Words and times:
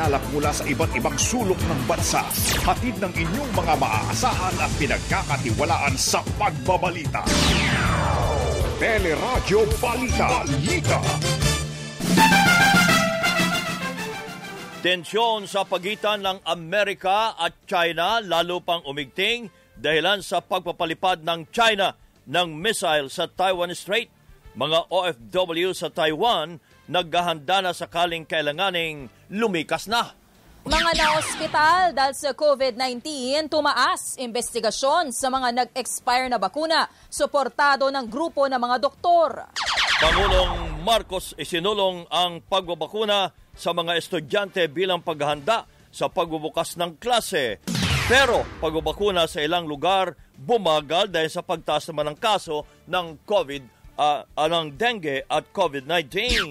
isinalap 0.00 0.24
mula 0.32 0.48
sa 0.48 0.64
iba't 0.64 0.96
ibang 0.96 1.12
sulok 1.20 1.60
ng 1.60 1.80
bansa. 1.84 2.24
Hatid 2.64 2.96
ng 3.04 3.12
inyong 3.12 3.52
mga 3.52 3.74
maaasahan 3.76 4.56
at 4.56 4.72
pinagkakatiwalaan 4.80 5.92
sa 6.00 6.24
pagbabalita. 6.40 7.20
Teleradyo 8.80 9.60
Balita. 9.76 10.40
Balita. 10.48 11.00
Tensyon 14.80 15.44
sa 15.44 15.68
pagitan 15.68 16.24
ng 16.24 16.48
Amerika 16.48 17.36
at 17.36 17.52
China 17.68 18.24
lalo 18.24 18.64
pang 18.64 18.80
umigting 18.88 19.52
dahilan 19.76 20.24
sa 20.24 20.40
pagpapalipad 20.40 21.20
ng 21.20 21.52
China 21.52 21.92
ng 22.24 22.56
missile 22.56 23.12
sa 23.12 23.28
Taiwan 23.28 23.76
Strait. 23.76 24.08
Mga 24.56 24.88
OFW 24.88 25.76
sa 25.76 25.92
Taiwan 25.92 26.56
naghahanda 26.90 27.62
na 27.62 27.70
sakaling 27.70 28.26
kailanganing 28.26 29.06
lumikas 29.30 29.86
na. 29.86 30.10
Mga 30.60 30.92
na-ospital 30.92 31.96
dahil 31.96 32.12
sa 32.12 32.36
COVID-19, 32.36 33.00
tumaas 33.48 34.18
investigasyon 34.20 35.08
sa 35.08 35.32
mga 35.32 35.56
nag-expire 35.56 36.28
na 36.28 36.36
bakuna, 36.36 36.84
suportado 37.08 37.88
ng 37.88 38.04
grupo 38.10 38.44
ng 38.44 38.60
mga 38.60 38.76
doktor. 38.76 39.48
Pangulong 40.02 40.84
Marcos 40.84 41.32
isinulong 41.40 42.04
ang 42.12 42.44
pagbabakuna 42.44 43.32
sa 43.56 43.72
mga 43.72 43.96
estudyante 43.96 44.60
bilang 44.68 45.00
paghahanda 45.00 45.64
sa 45.88 46.12
pagbubukas 46.12 46.76
ng 46.76 47.00
klase. 47.00 47.64
Pero 48.04 48.44
pagbabakuna 48.60 49.24
sa 49.30 49.40
ilang 49.40 49.64
lugar 49.64 50.12
bumagal 50.36 51.08
dahil 51.08 51.30
sa 51.32 51.40
pagtaas 51.40 51.88
naman 51.88 52.12
ng 52.12 52.18
kaso 52.20 52.68
ng 52.84 53.22
COVID 53.24 53.79
uh, 53.98 54.26
ng 54.36 54.76
dengue 54.76 55.24
at 55.26 55.44
COVID-19. 55.54 56.50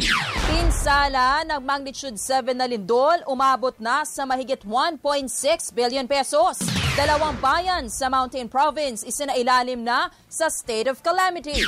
Pinsala 0.50 1.46
ng 1.46 1.62
magnitude 1.62 2.18
7 2.18 2.58
na 2.58 2.66
lindol 2.66 3.22
umabot 3.30 3.76
na 3.78 4.02
sa 4.04 4.26
mahigit 4.26 4.66
1.6 4.66 5.00
billion 5.72 6.10
pesos. 6.10 6.60
Dalawang 6.98 7.38
bayan 7.38 7.86
sa 7.88 8.10
Mountain 8.10 8.50
Province 8.50 9.06
isinailalim 9.06 9.86
na 9.86 10.10
sa 10.26 10.50
state 10.50 10.90
of 10.90 11.00
calamity. 11.06 11.62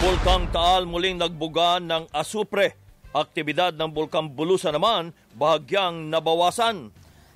Bulkang 0.00 0.48
Taal 0.50 0.88
muling 0.88 1.20
nagbuga 1.20 1.78
ng 1.78 2.08
asupre 2.10 2.82
Aktibidad 3.12 3.76
ng 3.76 3.92
Bulkan 3.92 4.32
Bulusan 4.32 4.72
naman 4.72 5.12
bahagyang 5.36 6.08
nabawasan. 6.08 6.88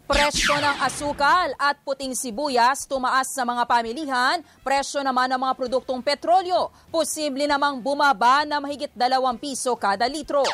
Presyo 0.06 0.54
ng 0.62 0.78
asukal 0.86 1.50
at 1.58 1.82
puting 1.82 2.14
sibuyas 2.14 2.86
tumaas 2.86 3.26
sa 3.26 3.42
mga 3.42 3.66
pamilihan, 3.66 4.38
presyo 4.62 5.02
naman 5.02 5.26
ng 5.34 5.40
mga 5.42 5.58
produktong 5.58 5.98
petrolyo, 5.98 6.70
posible 6.94 7.42
namang 7.50 7.82
bumaba 7.82 8.46
na 8.46 8.62
mahigit 8.62 8.94
2 8.94 9.02
piso 9.42 9.74
kada 9.74 10.06
litro. 10.06 10.46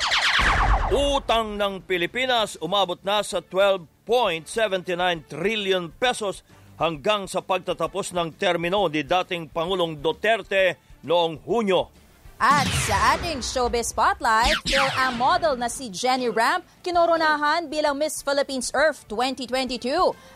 Utang 0.88 1.60
ng 1.60 1.84
Pilipinas 1.84 2.56
umabot 2.64 2.96
na 3.04 3.20
sa 3.20 3.44
12.79 3.44 5.28
trillion 5.28 5.84
pesos 6.00 6.40
hanggang 6.80 7.28
sa 7.28 7.44
pagtatapos 7.44 8.16
ng 8.16 8.32
termino 8.40 8.88
ni 8.88 9.04
dating 9.04 9.52
Pangulong 9.52 10.00
Duterte 10.00 10.80
noong 11.04 11.44
Hunyo 11.44 12.01
at 12.42 12.66
sa 12.90 13.14
ating 13.14 13.38
showbiz 13.38 13.94
spotlight, 13.94 14.58
Phil 14.66 14.82
ang 14.98 15.14
model 15.14 15.54
na 15.54 15.70
si 15.70 15.86
Jenny 15.94 16.26
Ramp 16.26 16.66
kinoronahan 16.82 17.70
bilang 17.70 17.94
Miss 17.94 18.18
Philippines 18.18 18.74
Earth 18.74 19.06
2022 19.06 19.86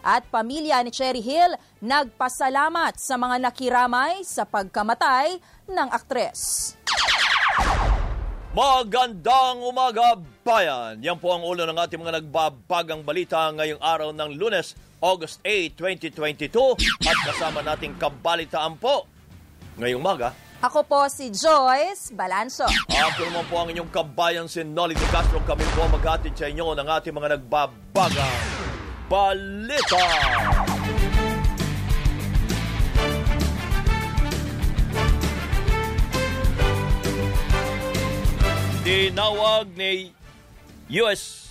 at 0.06 0.22
pamilya 0.30 0.86
ni 0.86 0.94
Cherry 0.94 1.18
Hill 1.18 1.58
nagpasalamat 1.82 2.94
sa 3.02 3.18
mga 3.18 3.50
nakiramay 3.50 4.22
sa 4.22 4.46
pagkamatay 4.46 5.42
ng 5.66 5.88
aktres. 5.90 6.78
Magandang 8.54 9.66
umaga, 9.66 10.14
bayan! 10.46 11.02
Yan 11.02 11.18
po 11.18 11.34
ang 11.34 11.42
ulo 11.42 11.66
ng 11.66 11.74
ating 11.74 11.98
mga 11.98 12.22
nagbabagang 12.22 13.02
balita 13.02 13.50
ngayong 13.50 13.82
araw 13.82 14.14
ng 14.14 14.30
lunes, 14.38 14.78
August 15.02 15.42
8, 15.42 15.74
2022 15.74 16.54
at 17.02 17.18
kasama 17.34 17.66
nating 17.66 17.98
kabalitaan 17.98 18.78
po 18.78 19.10
ngayong 19.82 19.98
umaga 19.98 20.45
ako 20.66 20.82
po 20.82 21.00
si 21.06 21.30
Joyce 21.30 22.10
Balanso. 22.10 22.66
Ako 22.90 23.20
naman 23.30 23.46
po 23.46 23.54
ang 23.62 23.70
inyong 23.70 23.86
kabayan 23.86 24.50
si 24.50 24.66
Nolly 24.66 24.98
De 24.98 25.06
Castro. 25.14 25.38
Kami 25.46 25.62
po 25.78 25.86
maghatid 25.86 26.34
sa 26.34 26.50
inyo 26.50 26.74
ng 26.74 26.88
ating 26.90 27.14
mga 27.14 27.38
nagbabagang 27.38 28.38
balita. 29.06 30.06
Tinawag 38.82 39.70
ni 39.78 40.10
US. 40.98 41.46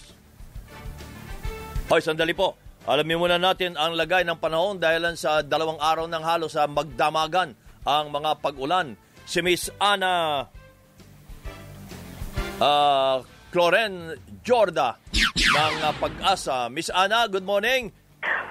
Hoy, 1.87 2.03
sandali 2.03 2.35
po. 2.35 2.59
Alamin 2.83 3.15
muna 3.15 3.39
natin 3.39 3.79
ang 3.79 3.95
lagay 3.95 4.27
ng 4.27 4.35
panahon 4.43 4.75
dahil 4.75 5.15
sa 5.15 5.39
dalawang 5.39 5.79
araw 5.79 6.03
ng 6.03 6.23
halos 6.23 6.59
sa 6.59 6.67
magdamagan 6.67 7.55
ang 7.87 8.11
mga 8.11 8.43
pag-ulan. 8.43 8.99
Si 9.25 9.41
Miss 9.41 9.69
Ana 9.81 10.45
uh, 12.61 13.17
Cloren 13.49 14.13
Jorda 14.45 15.01
ng 15.33 15.75
uh, 15.81 15.93
Pag-asa. 15.97 16.69
Miss 16.69 16.93
Ana, 16.93 17.25
good 17.25 17.43
morning. 17.43 17.89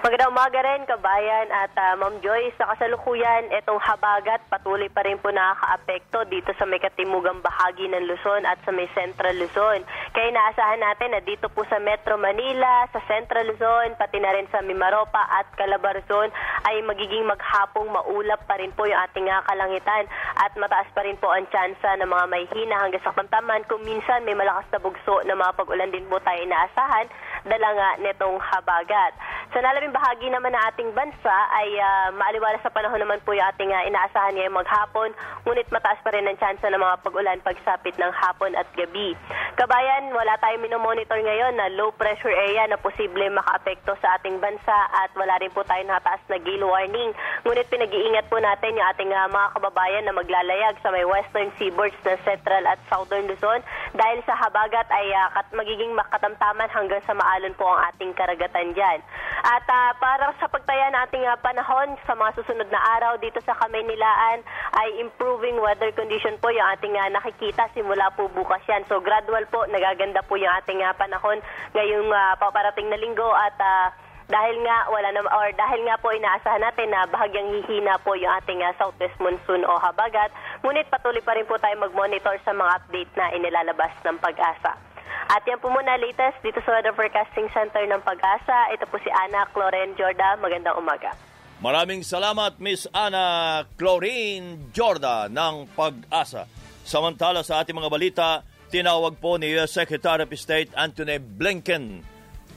Magandang 0.05 0.37
umaga 0.37 0.61
rin, 0.61 0.85
kabayan 0.85 1.49
at 1.49 1.73
uh, 1.73 1.97
Ma'am 1.97 2.21
Joy. 2.21 2.53
Sa 2.61 2.69
kasalukuyan, 2.69 3.49
itong 3.57 3.81
habagat 3.81 4.37
patuloy 4.53 4.85
pa 4.85 5.01
rin 5.01 5.17
po 5.17 5.33
nakaka-apekto 5.33 6.29
dito 6.29 6.53
sa 6.61 6.69
may 6.69 6.77
katimugang 6.77 7.41
bahagi 7.41 7.89
ng 7.89 8.05
Luzon 8.05 8.45
at 8.45 8.61
sa 8.61 8.69
may 8.69 8.85
Central 8.93 9.33
Luzon. 9.33 9.81
Kaya 10.13 10.29
inaasahan 10.29 10.77
natin 10.77 11.09
na 11.09 11.25
dito 11.25 11.49
po 11.49 11.65
sa 11.65 11.81
Metro 11.81 12.21
Manila, 12.21 12.85
sa 12.93 13.01
Central 13.09 13.49
Luzon, 13.49 13.97
pati 13.97 14.21
na 14.21 14.29
rin 14.37 14.45
sa 14.53 14.61
Mimaropa 14.61 15.25
at 15.25 15.49
Calabarzon 15.57 16.29
ay 16.69 16.85
magiging 16.85 17.25
maghapong 17.25 17.89
maulap 17.89 18.45
pa 18.45 18.61
rin 18.61 18.69
po 18.77 18.85
yung 18.85 19.01
ating 19.09 19.25
uh, 19.25 19.41
kalangitan 19.49 20.05
at 20.37 20.53
mataas 20.53 20.85
pa 20.93 21.01
rin 21.01 21.17
po 21.17 21.33
ang 21.33 21.49
tsansa 21.49 21.97
ng 21.97 22.09
mga 22.09 22.25
may 22.29 22.45
hina 22.53 22.77
hanggang 22.77 23.01
sa 23.01 23.09
pantaman 23.09 23.65
kung 23.65 23.81
minsan 23.81 24.21
may 24.21 24.37
malakas 24.37 24.69
na 24.69 24.77
bugso 24.77 25.25
na 25.25 25.33
mga 25.33 25.57
pag-ulan 25.57 25.89
din 25.89 26.05
po 26.05 26.21
tayo 26.21 26.39
inaasahan 26.45 27.09
dala 27.45 27.69
nga 27.77 27.89
nitong 28.01 28.37
habagat. 28.41 29.13
Sa 29.53 29.61
nalabing 29.61 29.93
bahagi 29.93 30.27
naman 30.33 30.51
ng 30.51 30.63
ating 30.73 30.89
bansa 30.91 31.35
ay 31.55 31.69
uh, 31.77 32.09
maaliwala 32.17 32.57
sa 32.59 32.73
panahon 32.73 32.99
naman 32.99 33.21
po 33.23 33.31
yung 33.31 33.45
ating 33.55 33.71
uh, 33.71 33.87
inaasahan 33.87 34.35
ngayong 34.35 34.57
maghapon, 34.57 35.13
ngunit 35.45 35.69
mataas 35.69 36.01
pa 36.01 36.11
rin 36.11 36.25
ang 36.25 36.35
tsansa 36.35 36.67
ng 36.67 36.81
mga 36.81 36.99
pag-ulan 37.05 37.39
pagsapit 37.45 37.95
ng 37.95 38.11
hapon 38.11 38.51
at 38.57 38.67
gabi. 38.75 39.13
Kabayan, 39.55 40.11
wala 40.11 40.35
tayong 40.43 40.65
minomonitor 40.65 41.15
ngayon 41.15 41.55
na 41.55 41.71
low 41.79 41.93
pressure 41.95 42.33
area 42.33 42.67
na 42.67 42.75
posible 42.75 43.23
makaapekto 43.31 43.95
sa 44.03 44.19
ating 44.19 44.41
bansa 44.43 44.75
at 44.91 45.13
wala 45.15 45.39
rin 45.39 45.53
po 45.53 45.63
tayong 45.63 45.87
nataas 45.87 46.19
na 46.27 46.41
gale 46.41 46.65
warning. 46.65 47.15
Ngunit 47.47 47.71
pinag-iingat 47.71 48.27
po 48.27 48.41
natin 48.41 48.75
yung 48.75 48.87
ating 48.91 49.13
uh, 49.13 49.29
mga 49.31 49.47
kababayan 49.55 50.03
na 50.03 50.17
maglalayag 50.17 50.75
sa 50.83 50.91
may 50.91 51.07
western 51.07 51.53
seaboards 51.55 51.95
ng 52.03 52.19
central 52.27 52.65
at 52.67 52.81
southern 52.91 53.29
Luzon 53.31 53.63
dahil 53.95 54.19
sa 54.27 54.35
habagat 54.35 54.89
ay 54.91 55.07
uh, 55.15 55.31
kat 55.31 55.47
magiging 55.55 55.95
makatamtaman 55.95 56.67
hanggang 56.73 56.99
sa 57.07 57.15
maalon 57.35 57.59
po 57.59 57.67
ang 57.67 57.91
ating 57.91 58.15
karagatan 58.15 58.71
dyan. 58.71 59.03
At 59.43 59.67
uh, 59.67 59.91
para 59.99 60.31
sa 60.39 60.47
pagtaya 60.47 60.87
nating 60.95 61.27
uh, 61.27 61.35
panahon 61.43 61.99
sa 62.07 62.15
mga 62.15 62.31
susunod 62.39 62.71
na 62.71 62.79
araw 62.95 63.19
dito 63.19 63.43
sa 63.43 63.59
Kamaynilaan 63.59 64.39
ay 64.79 65.03
improving 65.03 65.59
weather 65.59 65.91
condition 65.91 66.39
po 66.39 66.47
yung 66.47 66.63
ating 66.79 66.95
uh, 66.95 67.11
nakikita 67.11 67.67
simula 67.75 68.07
po 68.15 68.31
bukas 68.31 68.63
yan. 68.71 68.87
So 68.87 69.03
gradual 69.03 69.43
po, 69.51 69.67
nagaganda 69.67 70.23
po 70.23 70.39
yung 70.39 70.55
ating 70.63 70.79
uh, 70.79 70.95
panahon 70.95 71.43
ngayong 71.75 72.07
uh, 72.07 72.39
paparating 72.39 72.87
na 72.87 72.95
linggo 72.95 73.27
at 73.35 73.59
uh, 73.59 73.91
dahil 74.31 74.55
nga 74.63 74.89
wala 74.89 75.11
na 75.11 75.21
or 75.21 75.51
dahil 75.53 75.85
nga 75.85 76.01
po 76.01 76.09
inaasahan 76.09 76.63
natin 76.63 76.89
na 76.89 77.05
bahagyang 77.05 77.61
hihina 77.61 77.99
po 78.01 78.15
yung 78.15 78.31
ating 78.41 78.63
uh, 78.63 78.73
southwest 78.79 79.19
monsoon 79.19 79.67
o 79.67 79.77
habagat 79.77 80.31
ngunit 80.63 80.87
patuloy 80.87 81.21
pa 81.21 81.35
rin 81.35 81.45
po 81.45 81.59
tayo 81.61 81.77
mag-monitor 81.77 82.39
sa 82.41 82.55
mga 82.55 82.71
update 82.81 83.11
na 83.13 83.29
inilalabas 83.37 83.93
ng 84.07 84.17
pag-asa. 84.17 84.84
At 85.25 85.41
yan 85.49 85.57
po 85.57 85.73
muna 85.73 85.97
latest 85.97 86.37
dito 86.45 86.61
sa 86.61 86.77
Weather 86.77 86.93
Forecasting 86.93 87.49
Center 87.49 87.81
ng 87.89 88.01
Pag-asa. 88.05 88.69
Ito 88.77 88.85
po 88.85 89.01
si 89.01 89.09
Ana 89.09 89.49
Cloren 89.49 89.97
Jorda. 89.97 90.37
Magandang 90.37 90.77
umaga. 90.77 91.17
Maraming 91.65 92.05
salamat 92.05 92.61
Miss 92.61 92.85
Ana 92.93 93.65
Clorine 93.73 94.69
Jorda 94.69 95.25
ng 95.25 95.65
Pag-asa. 95.73 96.45
Samantala 96.85 97.41
sa 97.41 97.65
ating 97.65 97.73
mga 97.73 97.89
balita, 97.89 98.27
tinawag 98.69 99.17
po 99.17 99.41
ni 99.41 99.49
U.S. 99.57 99.73
Secretary 99.73 100.21
of 100.21 100.29
State 100.37 100.69
Anthony 100.77 101.17
Blinken 101.17 102.05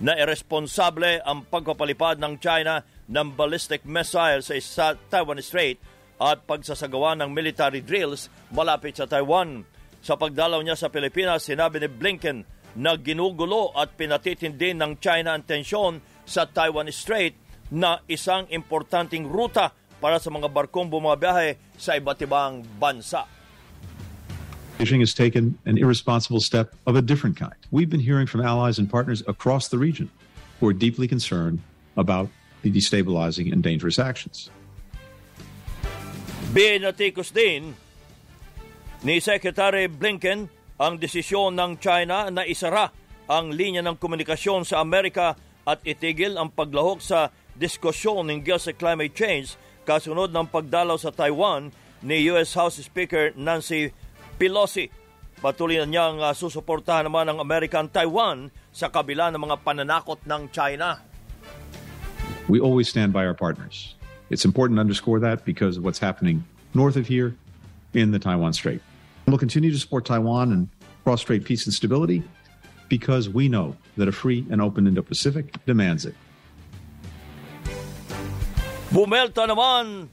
na 0.05 0.13
irresponsable 0.21 1.25
ang 1.25 1.49
pagpapalipad 1.49 2.21
ng 2.21 2.37
China 2.37 2.85
ng 3.09 3.33
ballistic 3.33 3.89
missile 3.89 4.45
sa 4.45 4.93
Taiwan 5.09 5.41
Strait 5.41 5.81
at 6.21 6.45
pagsasagawa 6.45 7.17
ng 7.17 7.33
military 7.33 7.81
drills 7.81 8.29
malapit 8.53 9.01
sa 9.01 9.09
Taiwan. 9.09 9.65
Sa 10.05 10.21
pagdalaw 10.21 10.61
niya 10.63 10.77
sa 10.77 10.93
Pilipinas, 10.93 11.49
sinabi 11.49 11.81
ni 11.81 11.89
Blinken 11.89 12.58
na 12.77 12.99
ginugulo 12.99 13.73
at 13.73 13.97
pinatitindi 13.97 14.77
ng 14.77 15.01
China 15.01 15.33
ang 15.39 15.45
tensyon 15.47 16.05
sa 16.29 16.45
Taiwan 16.45 16.91
Strait 16.93 17.33
na 17.73 18.01
isang 18.09 18.45
importanteng 18.53 19.29
ruta 19.29 19.73
para 19.99 20.21
sa 20.21 20.29
mga 20.29 20.49
barkong 20.49 20.89
bumabiyahe 20.89 21.57
sa 21.77 21.97
iba't 21.97 22.21
ibang 22.25 22.65
bansa. 22.77 23.25
Beijing 24.79 25.03
has 25.03 25.11
taken 25.11 25.59
an 25.67 25.75
irresponsible 25.75 26.39
step 26.39 26.71
of 26.87 26.95
a 26.95 27.03
different 27.03 27.35
kind. 27.35 27.59
We've 27.75 27.91
been 27.91 28.05
hearing 28.05 28.31
from 28.31 28.47
allies 28.47 28.79
and 28.79 28.87
partners 28.87 29.27
across 29.27 29.67
the 29.67 29.79
region 29.79 30.07
who 30.63 30.71
are 30.71 30.77
deeply 30.77 31.11
concerned 31.11 31.59
about 31.99 32.31
the 32.63 32.71
destabilizing 32.71 33.51
and 33.51 33.59
dangerous 33.59 33.99
actions. 33.99 34.51
Binatikos 36.55 37.35
din 37.35 37.75
ni 39.03 39.19
Secretary 39.19 39.91
Blinken 39.91 40.47
ang 40.79 40.97
desisyon 40.97 41.59
ng 41.59 41.83
China 41.83 42.31
na 42.31 42.47
isara 42.47 42.95
ang 43.29 43.51
linya 43.53 43.83
ng 43.83 43.99
komunikasyon 43.99 44.65
sa 44.65 44.81
Amerika 44.81 45.35
at 45.69 45.85
itigil 45.85 46.39
ang 46.39 46.49
paglahok 46.49 47.03
sa 47.03 47.29
diskusyon 47.59 48.31
hinggil 48.33 48.57
sa 48.57 48.73
climate 48.73 49.13
change 49.13 49.59
kasunod 49.85 50.33
ng 50.33 50.47
pagdalaw 50.49 50.97
sa 50.97 51.13
Taiwan 51.13 51.75
ni 52.01 52.25
U.S. 52.33 52.55
House 52.55 52.79
Speaker 52.79 53.35
Nancy 53.35 53.91
Pelosi. 54.39 54.89
Patuloy 55.39 55.83
na 55.83 55.87
niyang 55.87 56.19
uh, 56.23 56.35
susuportahan 56.35 57.07
naman 57.07 57.31
ang 57.31 57.43
Taiwan 57.91 58.51
sa 58.71 58.91
kabila 58.91 59.31
ng 59.35 59.39
mga 59.39 59.57
pananakot 59.63 60.23
ng 60.27 60.51
China. 60.51 60.99
We 62.49 62.59
always 62.59 62.89
stand 62.89 63.13
by 63.13 63.27
our 63.27 63.37
partners. 63.37 63.95
It's 64.31 64.47
important 64.47 64.79
to 64.79 64.83
underscore 64.83 65.21
that 65.21 65.45
because 65.45 65.77
of 65.77 65.85
what's 65.85 66.01
happening 66.01 66.47
north 66.75 66.97
of 66.97 67.07
here 67.07 67.37
in 67.95 68.11
the 68.11 68.19
Taiwan 68.19 68.53
Strait. 68.53 68.81
We'll 69.29 69.37
continue 69.37 69.69
to 69.69 69.77
support 69.77 70.09
Taiwan 70.09 70.57
and 70.57 70.73
cross 71.05 71.21
strait 71.21 71.45
peace 71.45 71.69
and 71.69 71.75
stability 71.77 72.25
because 72.89 73.29
we 73.29 73.45
know 73.45 73.77
that 74.01 74.09
a 74.09 74.13
free 74.13 74.49
and 74.49 74.65
open 74.65 74.89
Indo 74.89 75.05
Pacific 75.05 75.53
demands 75.69 76.09
it. 76.09 76.17
Bumelta 78.89 79.45
naman 79.45 80.09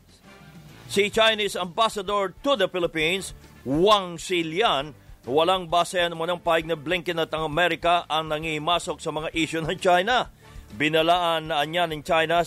si 0.92 1.08
Chinese 1.08 1.56
Ambassador 1.56 2.36
to 2.44 2.60
the 2.60 2.68
Philippines, 2.68 3.32
Wang 3.64 4.20
Xilian, 4.20 4.92
walang 5.24 5.72
basehan 5.72 6.12
mo 6.12 6.28
ng 6.28 6.44
pahig 6.44 6.68
na 6.68 6.76
Blinken 6.76 7.16
at 7.16 7.32
ang 7.32 7.48
Amerika 7.48 8.04
ang 8.12 8.28
nangimasok 8.28 9.00
sa 9.00 9.16
mga 9.16 9.32
isyu 9.32 9.64
ng 9.64 9.80
China. 9.80 10.28
Binalaan 10.76 11.56
na 11.56 11.64
niya 11.64 11.88
ng 11.88 12.04
China 12.04 12.44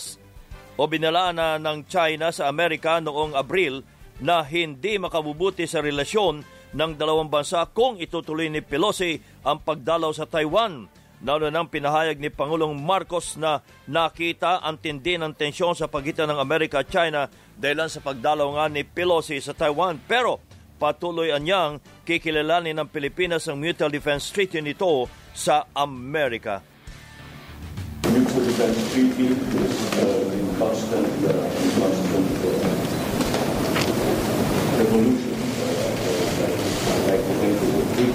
o 0.77 0.85
binalaan 0.85 1.33
na 1.33 1.57
ng 1.57 1.89
China 1.89 2.29
sa 2.29 2.45
Amerika 2.45 3.01
noong 3.01 3.33
Abril 3.33 3.81
na 4.21 4.45
hindi 4.45 5.01
makabubuti 5.01 5.65
sa 5.65 5.81
relasyon 5.81 6.58
ng 6.73 6.91
dalawang 6.97 7.29
bansa 7.29 7.65
kung 7.69 7.97
itutuloy 7.97 8.49
ni 8.49 8.61
Pelosi 8.61 9.17
ang 9.41 9.61
pagdalaw 9.61 10.11
sa 10.13 10.29
Taiwan. 10.29 10.85
Lalo 11.19 11.51
nang 11.51 11.67
pinahayag 11.67 12.15
ni 12.15 12.31
Pangulong 12.31 12.79
Marcos 12.79 13.35
na 13.35 13.59
nakita 13.91 14.63
ang 14.63 14.79
tindi 14.79 15.19
ng 15.19 15.35
tensyon 15.35 15.75
sa 15.75 15.91
pagitan 15.91 16.31
ng 16.31 16.39
Amerika 16.39 16.79
at 16.79 16.87
China 16.87 17.27
dahil 17.59 17.91
sa 17.91 17.99
pagdalaw 17.99 18.47
nga 18.55 18.65
ni 18.71 18.87
Pelosi 18.87 19.35
sa 19.43 19.51
Taiwan. 19.51 19.99
Pero 20.07 20.39
patuloy 20.79 21.35
anyang 21.35 21.83
kikilalanin 22.07 22.79
ng 22.79 22.87
Pilipinas 22.87 23.51
ang 23.51 23.59
Mutual 23.59 23.91
Defense 23.91 24.31
Treaty 24.31 24.63
nito 24.63 25.11
sa 25.35 25.67
Amerika. 25.75 26.63
Mutual 28.07 28.43
Defense 28.47 28.79
Treaty 28.95 29.27
is 29.35 29.75
uh, 29.99 30.38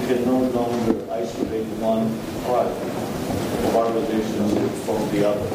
can 0.05 0.23
no 0.25 0.37
longer 0.53 0.93
isolate 1.11 1.65
one 1.81 2.05
part 2.45 2.69
of 2.69 3.75
our 3.75 3.89
relationship 3.89 4.69
from 4.85 5.01
the 5.09 5.25
other. 5.25 5.49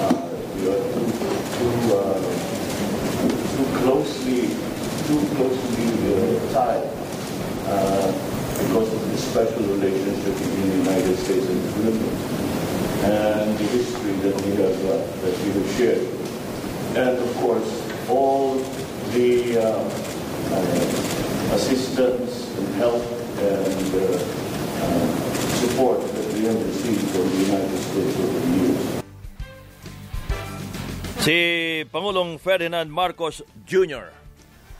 Uh, 0.00 0.24
we 0.56 0.72
are 0.72 0.80
too, 0.88 1.04
too, 1.52 1.76
uh, 1.92 2.16
too 3.52 3.68
closely, 3.76 4.56
too 5.04 5.20
closely 5.36 5.88
uh, 6.16 6.40
tied 6.56 6.88
uh, 7.68 8.08
because 8.56 8.88
of 8.88 9.02
the 9.12 9.18
special 9.18 9.62
relationship 9.76 10.32
between 10.32 10.68
the 10.70 10.76
United 10.88 11.16
States 11.18 11.46
and 11.46 11.60
the 11.84 11.92
and 13.04 13.58
the 13.58 13.64
history 13.64 14.12
that 14.24 14.34
we 14.46 14.52
have 14.64 14.78
uh, 14.86 14.96
that 15.20 15.34
we 15.44 15.48
have 15.52 15.68
shared, 15.76 16.04
and 16.96 17.18
of 17.18 17.36
course 17.36 17.68
all 18.08 18.56
the 19.12 19.58
uh, 19.60 19.84
assistance 21.54 22.48
and 22.56 22.74
help 22.74 23.17
and 23.38 23.94
uh, 23.94 24.18
uh, 24.82 25.14
support 25.62 26.00
that 26.00 26.34
have 26.42 26.66
received 26.66 27.06
from 27.10 27.26
the 27.30 27.38
United 27.46 27.78
States 27.78 28.14
over 28.18 28.38
the 28.40 28.52
years. 28.58 29.02
Si 31.22 31.84
Pangulong 31.92 32.38
Ferdinand 32.40 32.90
Marcos 32.90 33.42
Jr. 33.66 34.10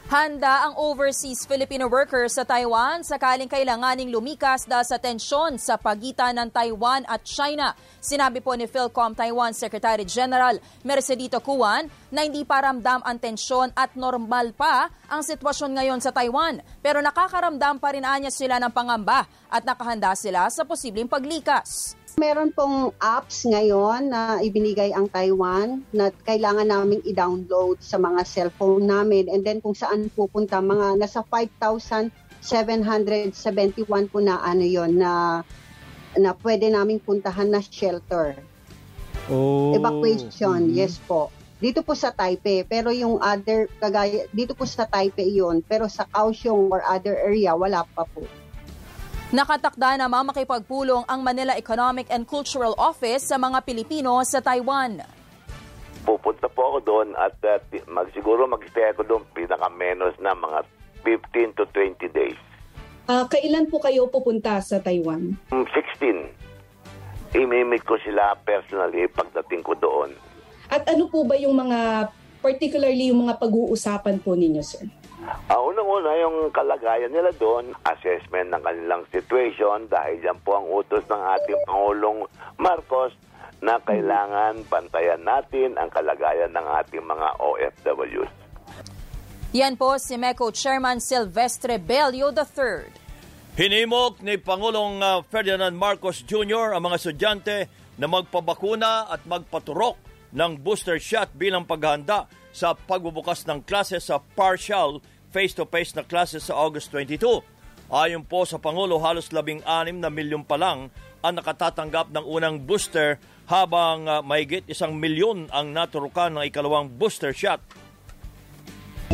Handa 0.09 0.65
ang 0.65 0.73
overseas 0.73 1.45
Filipino 1.45 1.85
workers 1.85 2.33
sa 2.33 2.41
Taiwan 2.41 3.05
sakaling 3.05 3.45
kailanganing 3.45 4.09
lumikas 4.09 4.65
dahil 4.65 4.81
sa 4.81 4.97
tensyon 4.97 5.61
sa 5.61 5.77
pagitan 5.77 6.33
ng 6.33 6.49
Taiwan 6.49 7.05
at 7.05 7.21
China. 7.21 7.77
Sinabi 8.01 8.41
po 8.41 8.57
ni 8.57 8.65
Philcom 8.65 9.13
Taiwan 9.13 9.53
Secretary 9.53 10.01
General 10.09 10.57
Mercedito 10.81 11.37
Cuan 11.45 11.85
na 12.09 12.25
hindi 12.25 12.41
pa 12.41 12.57
ramdam 12.57 13.05
ang 13.05 13.21
tensyon 13.21 13.69
at 13.77 13.93
normal 13.93 14.49
pa 14.57 14.89
ang 15.13 15.21
sitwasyon 15.21 15.77
ngayon 15.77 16.01
sa 16.01 16.09
Taiwan. 16.09 16.57
Pero 16.81 17.05
nakakaramdam 17.05 17.77
pa 17.77 17.93
rin 17.93 18.01
anya 18.01 18.33
sila 18.33 18.57
ng 18.57 18.73
pangamba 18.73 19.29
at 19.45 19.61
nakahanda 19.61 20.17
sila 20.17 20.49
sa 20.49 20.65
posibleng 20.65 21.05
paglikas. 21.05 21.98
Meron 22.17 22.49
pong 22.55 22.95
apps 22.97 23.45
ngayon 23.45 24.09
na 24.09 24.41
ibinigay 24.41 24.89
ang 24.95 25.11
Taiwan 25.11 25.83
na 25.93 26.09
kailangan 26.25 26.65
naming 26.65 27.03
i-download 27.05 27.77
sa 27.83 27.99
mga 28.01 28.25
cellphone 28.25 28.87
namin 28.87 29.29
and 29.29 29.45
then 29.45 29.61
kung 29.61 29.75
saan 29.77 30.09
pupunta 30.09 30.57
mga 30.63 30.97
nasa 30.97 31.21
5,771 31.27 34.09
po 34.09 34.17
na 34.23 34.41
ano 34.41 34.65
yon 34.65 34.97
na 34.97 35.43
na 36.17 36.33
pwede 36.41 36.73
naming 36.73 36.97
puntahan 36.97 37.53
na 37.53 37.61
shelter. 37.61 38.33
Oh. 39.29 39.77
Evacuation, 39.77 40.65
Mhm. 40.71 40.73
yes 40.73 40.97
po. 40.97 41.29
Dito 41.59 41.83
po 41.83 41.91
sa 41.93 42.15
Taipei, 42.15 42.63
pero 42.63 42.87
yung 42.89 43.19
other 43.19 43.67
kagaya 43.77 44.25
dito 44.31 44.55
po 44.55 44.63
sa 44.63 44.87
Taipei 44.87 45.35
yon, 45.35 45.59
pero 45.61 45.91
sa 45.91 46.07
Kaohsiung 46.07 46.71
or 46.71 46.79
other 46.87 47.19
area 47.19 47.51
wala 47.53 47.83
pa 47.83 48.07
po. 48.07 48.23
Nakatakda 49.29 49.93
naman 49.93 50.25
makipagpulong 50.25 51.05
ang 51.05 51.21
Manila 51.21 51.53
Economic 51.53 52.09
and 52.09 52.25
Cultural 52.25 52.73
Office 52.81 53.29
sa 53.29 53.37
mga 53.37 53.61
Pilipino 53.61 54.17
sa 54.25 54.41
Taiwan. 54.41 55.05
pupunta 56.01 56.49
po 56.49 56.73
ako 56.73 56.79
doon 56.81 57.07
at 57.13 57.37
uh, 57.45 57.61
mag, 57.85 58.09
siguro 58.09 58.49
mag-stay 58.49 58.89
ako 58.89 59.05
doon 59.05 59.21
pinaka-menos 59.37 60.17
na 60.17 60.33
mga 60.33 60.65
15 61.05 61.61
to 61.61 61.69
20 61.69 62.09
days. 62.09 62.41
Ah, 63.05 63.29
kailan 63.29 63.69
po 63.69 63.77
kayo 63.77 64.09
pupunta 64.09 64.57
sa 64.65 64.81
Taiwan? 64.81 65.37
Mm, 65.53 65.65
16, 65.77 67.37
imimit 67.37 67.85
ko 67.85 68.01
sila 68.01 68.33
personally 68.41 69.05
pagdating 69.13 69.61
ko 69.61 69.77
doon. 69.77 70.09
At 70.73 70.89
ano 70.89 71.05
po 71.05 71.21
ba 71.21 71.37
yung 71.37 71.53
mga, 71.53 72.09
particularly 72.41 73.13
yung 73.13 73.29
mga 73.29 73.37
pag-uusapan 73.37 74.17
po 74.25 74.33
ninyo, 74.33 74.65
sir? 74.65 74.89
Uh, 75.49 75.61
unang-una 75.61 76.11
yung 76.21 76.49
kalagayan 76.49 77.13
nila 77.13 77.29
doon, 77.37 77.73
assessment 77.85 78.49
ng 78.53 78.61
kanilang 78.61 79.03
situation 79.13 79.85
dahil 79.89 80.17
yan 80.21 80.37
po 80.41 80.57
ang 80.57 80.67
utos 80.69 81.05
ng 81.05 81.23
ating 81.37 81.59
Pangulong 81.65 82.25
Marcos 82.57 83.13
na 83.59 83.77
kailangan 83.83 84.63
bantayan 84.71 85.21
natin 85.21 85.75
ang 85.75 85.91
kalagayan 85.91 86.53
ng 86.55 86.65
ating 86.83 87.03
mga 87.03 87.27
OFWs. 87.37 88.31
Yan 89.57 89.75
po 89.75 89.97
si 89.97 90.13
MECO 90.15 90.53
Chairman 90.53 91.01
Silvestre 91.01 91.81
Bello 91.81 92.29
III. 92.29 92.85
Hinimok 93.57 94.21
ni 94.21 94.37
Pangulong 94.37 95.01
uh, 95.01 95.25
Ferdinand 95.25 95.73
Marcos 95.73 96.21
Jr. 96.23 96.77
ang 96.77 96.85
mga 96.85 96.95
estudyante 97.01 97.57
na 97.99 98.07
magpabakuna 98.07 99.11
at 99.11 99.25
magpaturok 99.27 99.99
ng 100.31 100.61
booster 100.61 101.01
shot 101.01 101.33
bilang 101.35 101.65
paghahanda 101.65 102.29
sa 102.53 102.71
pagbubukas 102.77 103.43
ng 103.49 103.65
klase 103.65 103.97
sa 103.99 104.21
partial 104.21 105.03
face-to-face 105.29 105.97
na 105.97 106.03
klase 106.05 106.41
sa 106.41 106.57
August 106.57 106.93
22. 106.93 107.41
Ayon 107.89 108.21
po 108.21 108.45
sa 108.45 108.61
Pangulo, 108.61 109.01
halos 109.01 109.33
labing 109.33 109.65
anim 109.65 109.97
na 109.97 110.13
milyon 110.13 110.45
pa 110.45 110.61
lang 110.61 110.93
ang 111.25 111.33
nakatatanggap 111.33 112.13
ng 112.13 112.21
unang 112.21 112.61
booster 112.61 113.17
habang 113.49 114.05
uh, 114.05 114.21
mahigit 114.21 114.61
isang 114.69 114.93
milyon 114.93 115.49
ang 115.49 115.73
naturukan 115.73 116.37
ng 116.37 116.45
ikalawang 116.53 116.85
booster 116.85 117.33
shot. 117.33 117.57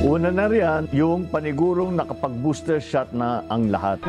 Una 0.03 0.27
na 0.27 0.51
riyan, 0.51 0.91
yung 0.91 1.31
panigurong 1.31 1.95
nakapag-booster 1.95 2.83
shot 2.83 3.15
na 3.15 3.47
ang 3.47 3.71
lahat. 3.71 4.03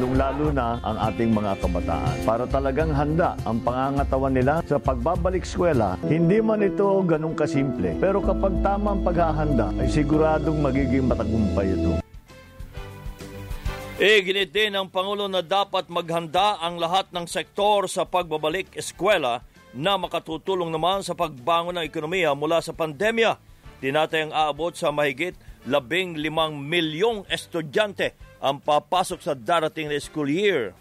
Lalong-lalo 0.00 0.48
na 0.48 0.80
ang 0.80 0.96
ating 1.12 1.28
mga 1.28 1.60
kabataan. 1.60 2.24
Para 2.24 2.48
talagang 2.48 2.88
handa 2.88 3.36
ang 3.44 3.60
pangangatawan 3.60 4.32
nila 4.32 4.64
sa 4.64 4.80
pagbabalik 4.80 5.44
eskwela, 5.44 6.00
hindi 6.08 6.40
man 6.40 6.64
ito 6.64 7.04
ganun 7.04 7.36
kasimple. 7.36 8.00
Pero 8.00 8.24
kapag 8.24 8.64
tama 8.64 8.96
ang 8.96 9.04
paghahanda, 9.04 9.76
ay 9.76 9.92
siguradong 9.92 10.56
magiging 10.64 11.04
matagumpay 11.04 11.76
ito. 11.76 12.00
Iginit 14.00 14.48
din 14.56 14.72
ng 14.72 14.88
Pangulo 14.88 15.28
na 15.28 15.44
dapat 15.44 15.92
maghanda 15.92 16.56
ang 16.64 16.80
lahat 16.80 17.12
ng 17.12 17.28
sektor 17.28 17.84
sa 17.84 18.08
pagbabalik 18.08 18.72
eskwela 18.72 19.44
na 19.76 20.00
makatutulong 20.00 20.72
naman 20.72 21.04
sa 21.04 21.12
pagbangon 21.12 21.76
ng 21.76 21.84
ekonomiya 21.84 22.32
mula 22.32 22.64
sa 22.64 22.72
pandemya. 22.72 23.36
Tinatayang 23.84 24.32
aabot 24.32 24.72
sa 24.72 24.96
mahigit 24.96 25.36
labing 25.68 26.16
limang 26.16 26.56
milyong 26.56 27.28
estudyante 27.28 28.29
ang 28.40 28.56
papasok 28.56 29.20
sa 29.20 29.36
darating 29.36 29.92
na 29.92 30.00
school 30.00 30.26
year. 30.26 30.72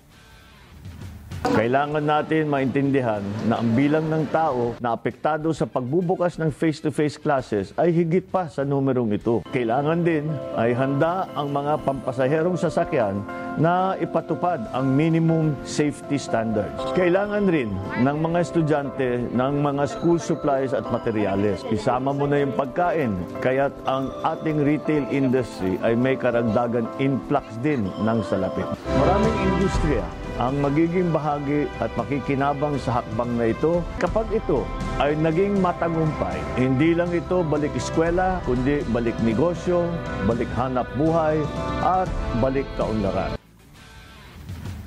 Kailangan 1.39 2.03
natin 2.03 2.51
maintindihan 2.51 3.23
na 3.47 3.63
ang 3.63 3.71
bilang 3.71 4.11
ng 4.11 4.27
tao 4.27 4.75
na 4.83 4.91
apektado 4.91 5.55
sa 5.55 5.63
pagbubukas 5.63 6.35
ng 6.35 6.51
face-to-face 6.51 7.15
classes 7.15 7.71
ay 7.79 7.95
higit 7.95 8.27
pa 8.27 8.51
sa 8.51 8.67
numerong 8.67 9.15
ito. 9.15 9.39
Kailangan 9.47 10.03
din 10.03 10.27
ay 10.59 10.75
handa 10.75 11.31
ang 11.31 11.55
mga 11.55 11.79
pampasaherong 11.87 12.59
sasakyan 12.59 13.23
na 13.55 13.95
ipatupad 14.03 14.67
ang 14.75 14.91
minimum 14.91 15.55
safety 15.63 16.19
standards. 16.19 16.75
Kailangan 16.91 17.47
rin 17.47 17.71
ng 18.03 18.17
mga 18.19 18.37
estudyante 18.43 19.31
ng 19.31 19.53
mga 19.63 19.83
school 19.87 20.19
supplies 20.19 20.75
at 20.75 20.83
materyales. 20.91 21.63
Isama 21.71 22.11
mo 22.11 22.27
na 22.27 22.43
yung 22.43 22.51
pagkain, 22.51 23.15
kaya't 23.39 23.71
ang 23.87 24.11
ating 24.27 24.59
retail 24.59 25.07
industry 25.07 25.79
ay 25.87 25.95
may 25.95 26.19
karagdagan 26.19 26.83
influx 26.99 27.47
din 27.63 27.87
ng 28.03 28.19
salapit. 28.27 28.67
Maraming 28.91 29.35
industriya 29.55 30.03
ang 30.39 30.63
magiging 30.63 31.11
bahagi 31.11 31.67
at 31.83 31.91
makikinabang 31.99 32.79
sa 32.79 33.03
hakbang 33.03 33.35
na 33.35 33.51
ito 33.51 33.83
kapag 33.99 34.23
ito 34.31 34.63
ay 35.03 35.11
naging 35.19 35.59
matagumpay. 35.59 36.39
Hindi 36.55 36.95
lang 36.95 37.11
ito 37.11 37.43
balik 37.43 37.75
eskwela, 37.75 38.39
kundi 38.47 38.79
balik 38.87 39.19
negosyo, 39.19 39.91
balik 40.23 40.47
hanap 40.55 40.87
buhay, 40.95 41.43
at 41.83 42.07
balik 42.39 42.63
kaunlaran. 42.79 43.35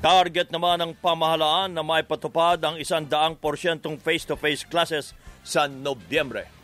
Target 0.01 0.49
naman 0.49 0.81
ng 0.81 0.91
pamahalaan 0.97 1.71
na 1.71 1.85
maipatupad 1.85 2.57
ang 2.59 2.75
isang 2.81 3.05
daang 3.05 3.37
porsyentong 3.37 3.95
face-to-face 4.01 4.67
classes 4.67 5.13
sa 5.45 5.69
Nobyembre. 5.69 6.62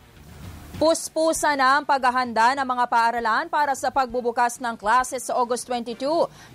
Puspusa 0.80 1.60
na 1.60 1.76
ang 1.76 1.84
paghahanda 1.84 2.56
ng 2.56 2.64
mga 2.64 2.88
paaralan 2.88 3.52
para 3.52 3.76
sa 3.76 3.92
pagbubukas 3.92 4.56
ng 4.56 4.80
classes 4.80 5.28
sa 5.28 5.36
August 5.36 5.68
22. 5.68 6.00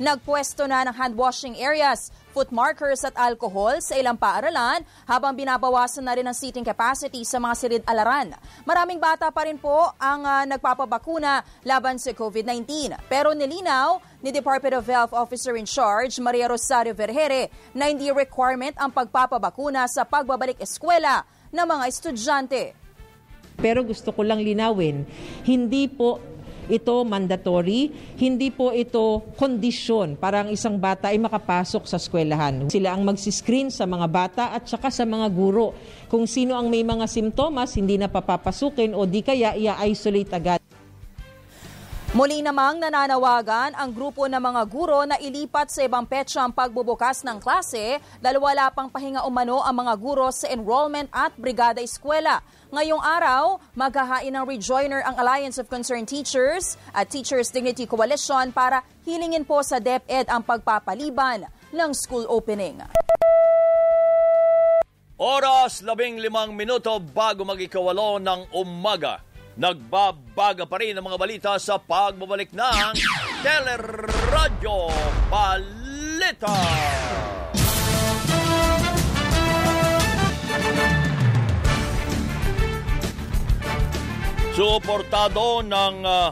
Nagpwesto 0.01 0.65
na 0.65 0.81
ng 0.81 0.97
handwashing 0.97 1.53
areas, 1.61 2.09
foot 2.33 2.49
markers 2.49 3.05
at 3.05 3.13
alcohol 3.21 3.77
sa 3.85 3.93
ilang 3.93 4.17
paaralan 4.17 4.81
habang 5.05 5.37
binabawasan 5.37 6.09
na 6.09 6.17
rin 6.17 6.25
ang 6.25 6.33
seating 6.33 6.65
capacity 6.65 7.21
sa 7.21 7.37
mga 7.37 7.53
silid-alaran. 7.53 8.33
Maraming 8.65 8.97
bata 8.97 9.29
pa 9.29 9.45
rin 9.45 9.61
po 9.61 9.93
ang 10.01 10.25
uh, 10.25 10.41
nagpapabakuna 10.49 11.45
laban 11.61 12.01
sa 12.01 12.09
COVID-19. 12.09 12.97
Pero 13.05 13.29
nilinaw 13.29 14.01
ni 14.25 14.33
Department 14.33 14.81
of 14.81 14.89
Health 14.89 15.13
Officer 15.13 15.53
in 15.53 15.69
Charge, 15.69 16.17
Maria 16.17 16.49
Rosario 16.49 16.97
Vergere, 16.97 17.53
na 17.77 17.93
hindi 17.93 18.09
requirement 18.09 18.73
ang 18.81 18.89
pagpapabakuna 18.89 19.85
sa 19.85 20.01
pagbabalik 20.01 20.57
eskwela 20.57 21.21
ng 21.53 21.65
mga 21.69 21.83
estudyante. 21.93 22.84
Pero 23.59 23.83
gusto 23.83 24.11
ko 24.11 24.21
lang 24.21 24.43
linawin, 24.43 25.07
hindi 25.47 25.87
po 25.87 26.19
ito 26.65 27.05
mandatory, 27.05 27.93
hindi 28.17 28.49
po 28.49 28.73
ito 28.73 29.21
kondisyon 29.37 30.17
para 30.17 30.41
ang 30.41 30.49
isang 30.49 30.81
bata 30.81 31.13
ay 31.13 31.21
makapasok 31.21 31.85
sa 31.85 32.01
eskwelahan. 32.01 32.73
Sila 32.73 32.93
ang 32.93 33.05
magsiscreen 33.05 33.69
sa 33.69 33.85
mga 33.85 34.07
bata 34.09 34.43
at 34.49 34.65
saka 34.65 34.89
sa 34.89 35.05
mga 35.05 35.29
guro. 35.29 35.77
Kung 36.09 36.25
sino 36.25 36.57
ang 36.57 36.69
may 36.69 36.81
mga 36.81 37.05
simptomas, 37.05 37.77
hindi 37.77 38.01
na 38.01 38.09
papapasukin 38.09 38.97
o 38.97 39.05
di 39.05 39.21
kaya 39.21 39.53
i-isolate 39.53 40.33
agad. 40.33 40.59
Muli 42.15 42.39
namang 42.39 42.79
nananawagan 42.79 43.75
ang 43.75 43.91
grupo 43.91 44.23
ng 44.23 44.39
mga 44.39 44.61
guro 44.71 45.03
na 45.03 45.19
ilipat 45.19 45.67
sa 45.67 45.83
ibang 45.83 46.07
petsa 46.07 46.47
ang 46.47 46.55
pagbubukas 46.55 47.27
ng 47.27 47.43
klase 47.43 47.99
dahil 48.23 48.39
wala 48.39 48.71
pang 48.71 48.87
pahinga 48.87 49.27
umano 49.27 49.59
ang 49.59 49.83
mga 49.83 49.93
guro 49.99 50.31
sa 50.31 50.47
enrollment 50.47 51.11
at 51.11 51.35
brigada 51.35 51.83
eskwela. 51.83 52.39
Ngayong 52.73 52.97
araw, 52.97 53.61
maghahain 53.77 54.33
ng 54.33 54.41
rejoiner 54.41 55.05
ang 55.05 55.13
Alliance 55.21 55.61
of 55.61 55.69
Concerned 55.69 56.09
Teachers 56.09 56.81
at 56.97 57.13
Teachers 57.13 57.53
Dignity 57.53 57.85
Coalition 57.85 58.49
para 58.49 58.81
hilingin 59.05 59.45
po 59.45 59.61
sa 59.61 59.77
DepEd 59.77 60.25
ang 60.25 60.41
pagpapaliban 60.41 61.45
ng 61.69 61.91
school 61.93 62.25
opening. 62.25 62.81
Oras, 65.21 65.85
labing 65.85 66.17
limang 66.17 66.57
minuto 66.57 66.97
bago 66.97 67.45
mag-ikawalo 67.45 68.17
ng 68.17 68.49
umaga. 68.57 69.21
Nagbabaga 69.55 70.65
pa 70.65 70.81
rin 70.81 70.97
ang 70.97 71.05
mga 71.05 71.21
balita 71.21 71.51
sa 71.61 71.77
pagbabalik 71.77 72.49
ng 72.49 72.97
Teleradyo 73.45 74.89
Balita. 75.29 76.57
Suportado 84.55 85.59
ng 85.67 85.97
uh, 86.07 86.31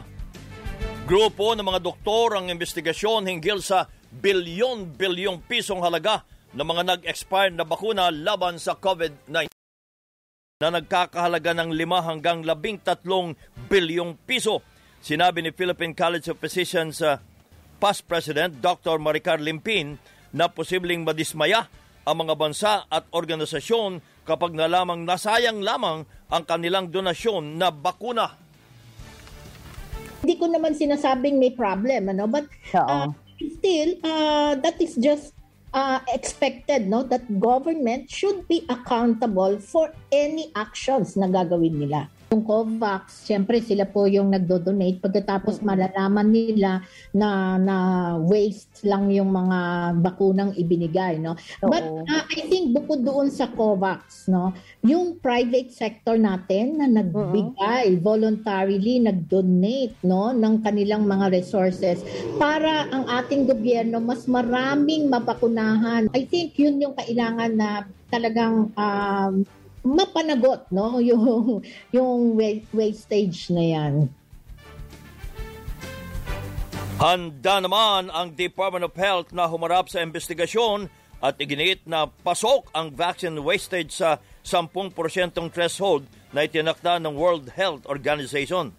grupo 1.04 1.52
ng 1.52 1.60
mga 1.60 1.84
doktor 1.84 2.40
ang 2.40 2.48
investigasyon 2.48 3.28
hinggil 3.28 3.60
sa 3.60 3.84
bilyon-bilyong 4.16 5.44
pisong 5.44 5.84
halaga 5.84 6.24
ng 6.56 6.64
mga 6.64 6.82
nag-expire 6.88 7.52
na 7.52 7.68
bakuna 7.68 8.08
laban 8.08 8.56
sa 8.56 8.80
COVID-19 8.80 9.52
na 10.56 10.72
nagkakahalaga 10.72 11.52
ng 11.52 11.76
5 11.76 12.08
hanggang 12.08 12.40
13 12.40 13.68
bilyong 13.68 14.16
piso. 14.24 14.64
Sinabi 15.04 15.44
ni 15.44 15.52
Philippine 15.52 15.92
College 15.92 16.32
of 16.32 16.40
Physicians 16.40 17.04
uh, 17.04 17.20
past 17.76 18.08
President 18.08 18.56
Dr. 18.56 18.96
Maricar 19.04 19.36
Limpin 19.36 20.00
na 20.32 20.48
posibleng 20.48 21.04
madismaya 21.04 21.68
ang 22.08 22.24
mga 22.24 22.40
bansa 22.40 22.88
at 22.88 23.04
organisasyon 23.12 24.00
kapag 24.24 24.56
nalamang 24.56 25.04
nasayang 25.04 25.60
lamang 25.60 26.08
ang 26.32 26.42
kanilang 26.48 26.88
donasyon 26.88 27.60
na 27.60 27.68
bakuna. 27.68 28.40
Hindi 30.24 30.34
ko 30.40 30.48
naman 30.48 30.72
sinasabing 30.72 31.36
may 31.36 31.52
problem, 31.52 32.08
ano? 32.08 32.24
But 32.24 32.48
uh, 32.72 33.12
still, 33.36 34.00
uh, 34.00 34.56
that 34.56 34.80
is 34.80 34.96
just 34.96 35.36
uh, 35.74 36.00
expected 36.14 36.86
no 36.86 37.02
that 37.02 37.26
government 37.42 38.08
should 38.08 38.46
be 38.46 38.64
accountable 38.70 39.58
for 39.58 39.90
any 40.14 40.48
actions 40.54 41.18
na 41.18 41.26
gagawin 41.26 41.76
nila. 41.76 42.08
Yung 42.34 42.42
COVAX, 42.42 43.30
siyempre 43.30 43.62
sila 43.62 43.86
po 43.86 44.10
yung 44.10 44.34
nagdo-donate 44.34 44.98
pagkatapos 44.98 45.62
malalaman 45.62 46.34
nila 46.34 46.82
na 47.14 47.54
na 47.62 47.76
waste 48.18 48.82
lang 48.82 49.06
yung 49.14 49.30
mga 49.30 49.58
bakunang 50.02 50.50
ibinigay, 50.58 51.22
no? 51.22 51.38
Oo. 51.62 51.70
But 51.70 51.86
uh, 51.86 52.26
I 52.26 52.50
think 52.50 52.74
bukod 52.74 53.06
doon 53.06 53.30
sa 53.30 53.46
COVAX, 53.54 54.26
no, 54.34 54.50
yung 54.82 55.22
private 55.22 55.70
sector 55.70 56.18
natin 56.18 56.82
na 56.82 56.90
nagbigay 56.90 57.94
uh-huh. 57.94 58.02
voluntarily 58.02 58.98
nag-donate 58.98 59.94
no 60.02 60.34
ng 60.34 60.66
kanilang 60.66 61.06
mga 61.06 61.30
resources 61.30 62.02
para 62.34 62.90
ang 62.90 63.06
ating 63.14 63.46
gobyerno 63.46 64.02
mas 64.02 64.26
maraming 64.26 65.06
mapakunahan. 65.06 66.10
I 66.10 66.26
think 66.26 66.58
yun 66.58 66.82
yung 66.82 66.98
kailangan 66.98 67.54
na 67.54 67.86
talagang 68.10 68.74
um, 68.74 69.46
mapanagot 69.84 70.66
no 70.72 70.96
yung 71.08 71.60
yung 71.92 72.40
wastage 72.72 73.52
na 73.52 73.62
yan. 73.62 73.94
Handa 76.94 77.60
naman 77.60 78.08
ang 78.08 78.32
Department 78.32 78.88
of 78.88 78.94
Health 78.96 79.34
na 79.34 79.44
humarap 79.44 79.92
sa 79.92 80.00
investigasyon 80.00 80.88
at 81.20 81.36
iginiit 81.36 81.84
na 81.84 82.06
pasok 82.06 82.70
ang 82.70 82.94
vaccine 82.94 83.34
wastage 83.42 83.92
sa 83.92 84.22
10% 84.46 84.72
threshold 85.50 86.06
na 86.30 86.46
itinakda 86.46 87.02
ng 87.02 87.12
World 87.18 87.50
Health 87.52 87.84
Organization. 87.90 88.70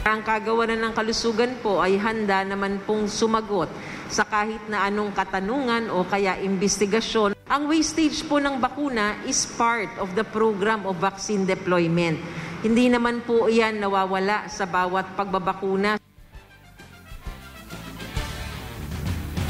Ang 0.00 0.20
kagawaran 0.24 0.80
ng 0.80 0.92
kalusugan 0.96 1.60
po 1.60 1.78
ay 1.78 2.00
handa 2.00 2.40
naman 2.40 2.80
pong 2.88 3.04
sumagot 3.04 3.68
sa 4.10 4.26
kahit 4.26 4.66
na 4.66 4.84
anong 4.90 5.14
katanungan 5.14 5.88
o 5.88 6.02
kaya 6.04 6.36
investigasyon. 6.42 7.38
Ang 7.46 7.62
wastage 7.70 8.26
po 8.26 8.42
ng 8.42 8.58
bakuna 8.58 9.22
is 9.26 9.46
part 9.54 9.90
of 10.02 10.14
the 10.18 10.26
program 10.26 10.86
of 10.86 10.98
vaccine 10.98 11.46
deployment. 11.46 12.18
Hindi 12.60 12.92
naman 12.92 13.24
po 13.24 13.48
iyan 13.48 13.80
nawawala 13.80 14.50
sa 14.50 14.68
bawat 14.68 15.16
pagbabakuna. 15.16 15.96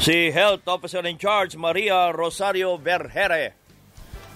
Si 0.01 0.33
Health 0.33 0.65
Officer 0.65 1.05
in 1.05 1.17
Charge 1.17 1.53
Maria 1.53 2.09
Rosario 2.09 2.73
Vergere 2.81 3.61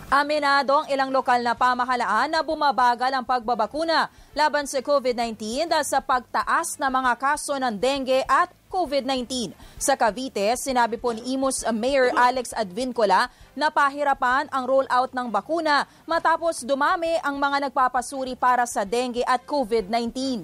Aminado 0.05 0.86
ang 0.86 0.88
ilang 0.94 1.10
lokal 1.10 1.41
na 1.41 1.58
pamahalaan 1.58 2.29
na 2.29 2.46
bumabagal 2.46 3.10
ang 3.10 3.25
pagbabakuna 3.25 4.13
laban 4.38 4.70
sa 4.70 4.77
COVID-19 4.77 5.65
dahil 5.65 5.82
sa 5.82 5.98
pagtaas 5.98 6.77
ng 6.77 6.91
mga 6.94 7.13
kaso 7.17 7.58
ng 7.58 7.74
dengue 7.74 8.22
at 8.29 8.53
COVID-19. 8.75 9.55
Sa 9.79 9.96
Cavite, 9.96 10.60
sinabi 10.60 11.00
po 11.00 11.15
ni 11.15 11.24
Imus 11.32 11.63
Mayor 11.72 12.12
Alex 12.12 12.51
Advincola 12.51 13.32
na 13.55 13.72
pahirapan 13.72 14.51
ang 14.51 14.67
rollout 14.67 15.15
ng 15.15 15.32
bakuna 15.32 15.88
matapos 16.03 16.67
dumami 16.67 17.15
ang 17.24 17.39
mga 17.39 17.72
nagpapasuri 17.72 18.36
para 18.36 18.67
sa 18.67 18.84
dengue 18.84 19.24
at 19.24 19.48
COVID-19. 19.48 20.44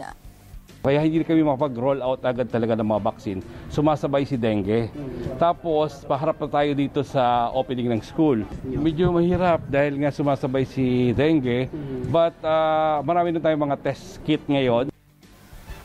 Kaya 0.81 0.97
hindi 0.97 1.21
kami 1.21 1.45
makapag-roll 1.45 2.01
out 2.01 2.25
agad 2.25 2.49
talaga 2.49 2.73
ng 2.73 2.87
mga 2.89 3.01
vaccine. 3.05 3.39
Sumasabay 3.69 4.25
si 4.25 4.33
dengue. 4.33 4.89
Tapos, 5.37 6.01
paharap 6.09 6.41
na 6.41 6.49
tayo 6.49 6.71
dito 6.73 7.05
sa 7.05 7.53
opening 7.53 7.93
ng 7.93 8.01
school. 8.01 8.41
Medyo 8.65 9.13
mahirap 9.13 9.61
dahil 9.69 10.01
nga 10.01 10.09
sumasabay 10.09 10.65
si 10.65 11.13
dengue. 11.13 11.69
But 12.09 12.33
uh, 12.41 13.05
marami 13.05 13.29
na 13.29 13.43
tayong 13.43 13.61
mga 13.61 13.77
test 13.77 14.25
kit 14.25 14.41
ngayon. 14.49 14.89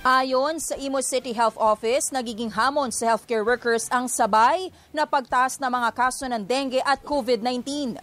Ayon 0.04 0.60
sa 0.60 0.76
Imo 0.76 1.00
City 1.00 1.32
Health 1.32 1.56
Office, 1.56 2.12
nagiging 2.12 2.52
hamon 2.52 2.92
sa 2.92 3.14
healthcare 3.14 3.46
workers 3.46 3.88
ang 3.88 4.10
sabay 4.10 4.68
na 4.92 5.08
pagtaas 5.08 5.56
ng 5.56 5.70
mga 5.72 5.90
kaso 5.96 6.28
ng 6.28 6.42
dengue 6.44 6.84
at 6.84 7.00
COVID-19. 7.00 7.96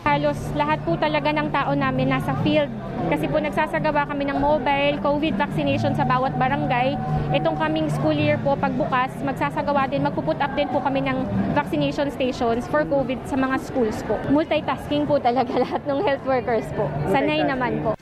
Halos 0.00 0.40
lahat 0.56 0.80
po 0.82 0.96
talaga 0.96 1.28
ng 1.28 1.52
tao 1.52 1.76
namin 1.76 2.08
nasa 2.08 2.32
field 2.40 2.72
kasi 3.12 3.28
po 3.28 3.36
nagsasagawa 3.36 4.08
kami 4.08 4.32
ng 4.32 4.38
mobile 4.40 4.96
COVID 5.04 5.36
vaccination 5.36 5.92
sa 5.92 6.08
bawat 6.08 6.32
barangay. 6.40 6.96
Itong 7.36 7.60
coming 7.60 7.92
school 7.92 8.16
year 8.16 8.40
po, 8.40 8.56
pagbukas, 8.56 9.12
magsasagawa 9.20 9.92
din, 9.92 10.00
magpuput 10.00 10.40
up 10.40 10.56
din 10.56 10.72
po 10.72 10.80
kami 10.80 11.04
ng 11.04 11.20
vaccination 11.52 12.08
stations 12.08 12.64
for 12.72 12.80
COVID 12.88 13.28
sa 13.28 13.36
mga 13.36 13.60
schools 13.60 14.00
po. 14.08 14.16
Multitasking 14.32 15.04
po 15.04 15.20
talaga 15.20 15.52
lahat 15.68 15.84
ng 15.84 16.00
health 16.00 16.24
workers 16.24 16.64
po. 16.72 16.88
Sanay 17.12 17.44
naman 17.44 17.84
po. 17.84 17.99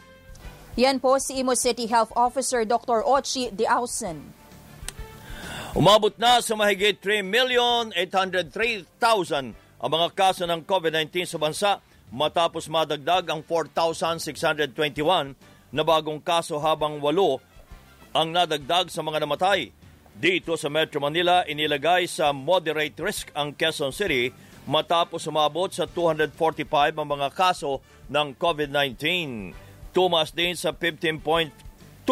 Yan 0.78 1.02
po 1.02 1.18
si 1.18 1.42
Imo 1.42 1.58
City 1.58 1.90
Health 1.90 2.14
Officer 2.14 2.62
Dr. 2.62 3.02
Ochi 3.02 3.50
Diausen. 3.50 4.30
Umabot 5.74 6.14
na 6.14 6.38
sa 6.38 6.54
mahigit 6.54 6.94
3,803,000 7.02 8.86
ang 9.58 9.90
mga 9.90 10.08
kaso 10.14 10.46
ng 10.46 10.62
COVID-19 10.62 11.26
sa 11.26 11.38
bansa 11.42 11.82
matapos 12.14 12.70
madagdag 12.70 13.26
ang 13.26 13.42
4,621 13.42 15.34
na 15.74 15.82
bagong 15.82 16.22
kaso 16.22 16.62
habang 16.62 17.02
walo 17.02 17.42
ang 18.14 18.30
nadagdag 18.30 18.86
sa 18.86 19.02
mga 19.02 19.26
namatay. 19.26 19.74
Dito 20.14 20.54
sa 20.54 20.70
Metro 20.70 21.02
Manila, 21.02 21.42
inilagay 21.42 22.06
sa 22.06 22.30
moderate 22.30 23.02
risk 23.02 23.34
ang 23.34 23.50
Quezon 23.50 23.90
City 23.90 24.30
matapos 24.70 25.26
umabot 25.26 25.74
sa 25.74 25.90
245 25.90 26.94
ang 26.94 27.08
mga 27.18 27.34
kaso 27.34 27.82
ng 28.06 28.30
COVID-19. 28.38 29.66
Tumas 29.98 30.30
din 30.30 30.54
sa 30.54 30.70
15.2% 30.70 32.06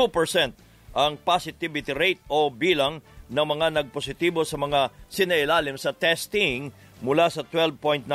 ang 0.91 1.15
positivity 1.23 1.95
rate 1.95 2.19
o 2.27 2.51
bilang 2.51 2.99
ng 3.31 3.47
mga 3.47 3.79
nagpositibo 3.79 4.43
sa 4.43 4.59
mga 4.59 4.91
sinailalim 5.07 5.79
sa 5.79 5.95
testing 5.95 6.75
mula 6.99 7.31
sa 7.31 7.47
12.9% 7.47 8.11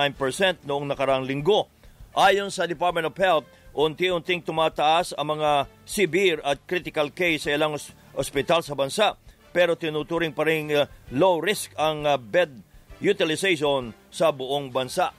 noong 0.67 0.91
nakarang 0.91 1.23
linggo. 1.23 1.71
Ayon 2.19 2.51
sa 2.51 2.67
Department 2.67 3.07
of 3.07 3.15
Health, 3.15 3.47
unti-unting 3.71 4.43
tumataas 4.43 5.15
ang 5.15 5.39
mga 5.39 5.71
severe 5.87 6.43
at 6.43 6.59
critical 6.67 7.07
case 7.07 7.47
sa 7.47 7.55
ilang 7.55 7.79
ospital 8.11 8.59
sa 8.67 8.75
bansa 8.75 9.15
pero 9.55 9.79
tinuturing 9.79 10.35
pa 10.35 10.51
rin 10.51 10.67
uh, 10.67 10.83
low 11.15 11.39
risk 11.39 11.71
ang 11.79 12.03
uh, 12.03 12.19
bed 12.19 12.59
utilization 12.99 13.95
sa 14.11 14.35
buong 14.35 14.67
bansa 14.67 15.15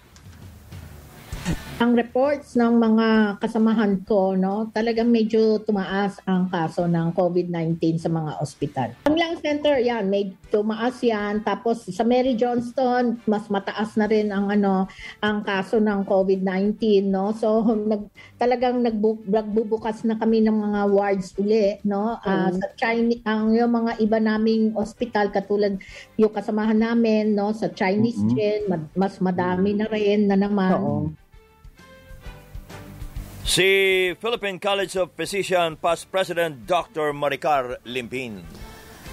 ang 1.83 1.99
reports 1.99 2.55
ng 2.55 2.79
mga 2.79 3.09
kasamahan 3.43 4.07
ko, 4.07 4.39
no, 4.39 4.71
talagang 4.71 5.11
medyo 5.11 5.59
tumaas 5.67 6.23
ang 6.31 6.47
kaso 6.47 6.87
ng 6.87 7.11
COVID-19 7.11 7.99
sa 7.99 8.07
mga 8.07 8.39
ospital. 8.39 8.89
Ang 9.11 9.19
lang 9.19 9.35
center, 9.43 9.83
yan, 9.83 10.07
may 10.07 10.31
tumaas 10.55 11.03
yan. 11.03 11.43
Tapos 11.43 11.83
sa 11.91 12.07
Mary 12.07 12.39
Johnston, 12.39 13.19
mas 13.27 13.51
mataas 13.51 13.99
na 13.99 14.07
rin 14.07 14.31
ang 14.31 14.47
ano, 14.47 14.87
ang 15.19 15.43
kaso 15.43 15.83
ng 15.83 16.07
COVID-19, 16.07 17.03
no. 17.11 17.35
So 17.35 17.67
nag, 17.75 18.07
talagang 18.39 18.87
nagbu- 18.87 19.27
nagbubukas 19.27 20.07
na 20.07 20.15
kami 20.15 20.39
ng 20.47 20.55
mga 20.55 20.81
wards 20.87 21.35
uli, 21.35 21.83
no. 21.83 22.15
Uh, 22.23 22.55
mm. 22.55 22.62
Sa 22.62 22.67
Chinese, 22.79 23.27
ang 23.27 23.51
yung 23.59 23.75
mga 23.75 23.99
iba 23.99 24.23
naming 24.23 24.71
ospital 24.79 25.35
katulad 25.35 25.75
yung 26.15 26.31
kasamahan 26.31 26.79
namin, 26.79 27.35
no, 27.35 27.51
sa 27.51 27.67
Chinese 27.75 28.23
mm-hmm. 28.23 28.39
Gen, 28.39 28.87
mas 28.95 29.19
madami 29.19 29.75
na 29.75 29.91
rin 29.91 30.31
na 30.31 30.39
naman. 30.39 30.79
Oo. 30.79 31.11
Si 33.43 33.67
Philippine 34.23 34.63
College 34.63 35.03
of 35.03 35.11
Physicians 35.19 35.75
Past 35.83 36.07
President 36.15 36.63
Dr. 36.63 37.11
Maricar 37.11 37.75
Limpin. 37.83 38.39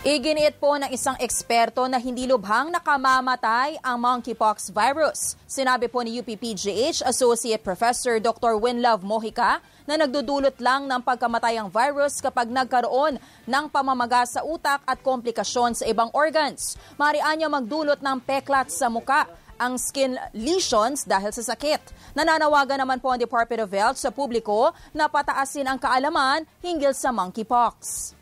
Iginiit 0.06 0.62
po 0.62 0.80
ng 0.80 0.88
isang 0.96 1.18
eksperto 1.20 1.84
na 1.90 2.00
hindi 2.00 2.24
lubhang 2.24 2.72
nakamamatay 2.72 3.82
ang 3.84 4.00
monkeypox 4.00 4.72
virus. 4.72 5.36
Sinabi 5.44 5.92
po 5.92 6.06
ni 6.06 6.22
UPPGH 6.22 7.04
Associate 7.04 7.60
Professor 7.60 8.22
Dr. 8.22 8.56
Winlove 8.56 9.04
Mojica 9.04 9.60
na 9.84 10.00
nagdudulot 10.00 10.56
lang 10.64 10.88
ng 10.88 11.02
pagkamatay 11.04 11.60
ang 11.60 11.68
virus 11.68 12.24
kapag 12.24 12.48
nagkaroon 12.48 13.20
ng 13.44 13.66
pamamaga 13.68 14.24
sa 14.24 14.46
utak 14.46 14.80
at 14.88 15.04
komplikasyon 15.04 15.76
sa 15.76 15.84
ibang 15.90 16.08
organs. 16.16 16.80
Marian 16.96 17.36
niya 17.36 17.50
magdulot 17.52 18.00
ng 18.00 18.24
peklat 18.24 18.72
sa 18.72 18.88
muka 18.88 19.28
ang 19.60 19.76
skin 19.76 20.16
lesions 20.32 21.04
dahil 21.04 21.36
sa 21.36 21.44
sakit. 21.44 21.92
Nananawagan 22.16 22.80
naman 22.80 23.04
po 23.04 23.12
ang 23.12 23.20
Department 23.20 23.68
of 23.68 23.76
Health 23.76 24.00
sa 24.00 24.10
publiko 24.10 24.72
na 24.96 25.12
pataasin 25.12 25.68
ang 25.68 25.76
kaalaman 25.76 26.48
hinggil 26.64 26.96
sa 26.96 27.12
monkeypox. 27.12 28.16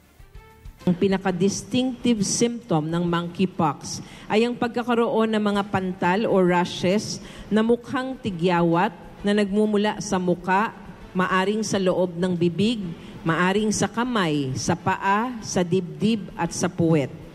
Ang 0.88 0.96
pinaka-distinctive 0.98 2.26
symptom 2.26 2.90
ng 2.90 3.04
monkeypox 3.06 4.02
ay 4.26 4.48
ang 4.48 4.58
pagkakaroon 4.58 5.30
ng 5.36 5.44
mga 5.44 5.64
pantal 5.70 6.20
o 6.26 6.42
rashes 6.42 7.22
na 7.54 7.62
mukhang 7.62 8.18
tigyawat 8.18 8.96
na 9.22 9.36
nagmumula 9.36 10.00
sa 10.02 10.16
muka, 10.18 10.74
maaring 11.12 11.62
sa 11.62 11.78
loob 11.78 12.16
ng 12.16 12.34
bibig, 12.34 12.82
maaring 13.28 13.68
sa 13.76 13.92
kamay, 13.92 14.56
sa 14.56 14.80
paa, 14.80 15.36
sa 15.44 15.60
dibdib 15.60 16.32
at 16.40 16.56
sa 16.56 16.72
puwet. 16.72 17.27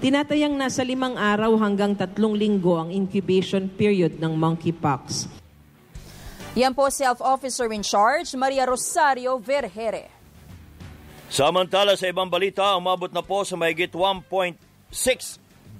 Tinatayang 0.00 0.56
nasa 0.56 0.80
limang 0.80 1.20
araw 1.20 1.60
hanggang 1.60 1.92
tatlong 1.92 2.32
linggo 2.32 2.80
ang 2.80 2.88
incubation 2.88 3.68
period 3.68 4.16
ng 4.16 4.32
monkeypox. 4.32 5.28
Yan 6.56 6.72
po 6.72 6.88
self-officer 6.88 7.68
in 7.68 7.84
charge, 7.84 8.32
Maria 8.32 8.64
Rosario 8.64 9.36
Vergere. 9.36 10.08
Samantala 11.28 12.00
sa 12.00 12.08
ibang 12.08 12.32
balita, 12.32 12.74
umabot 12.80 13.12
na 13.12 13.20
po 13.20 13.44
sa 13.44 13.60
mahigit 13.60 13.92
1.6 13.92 14.56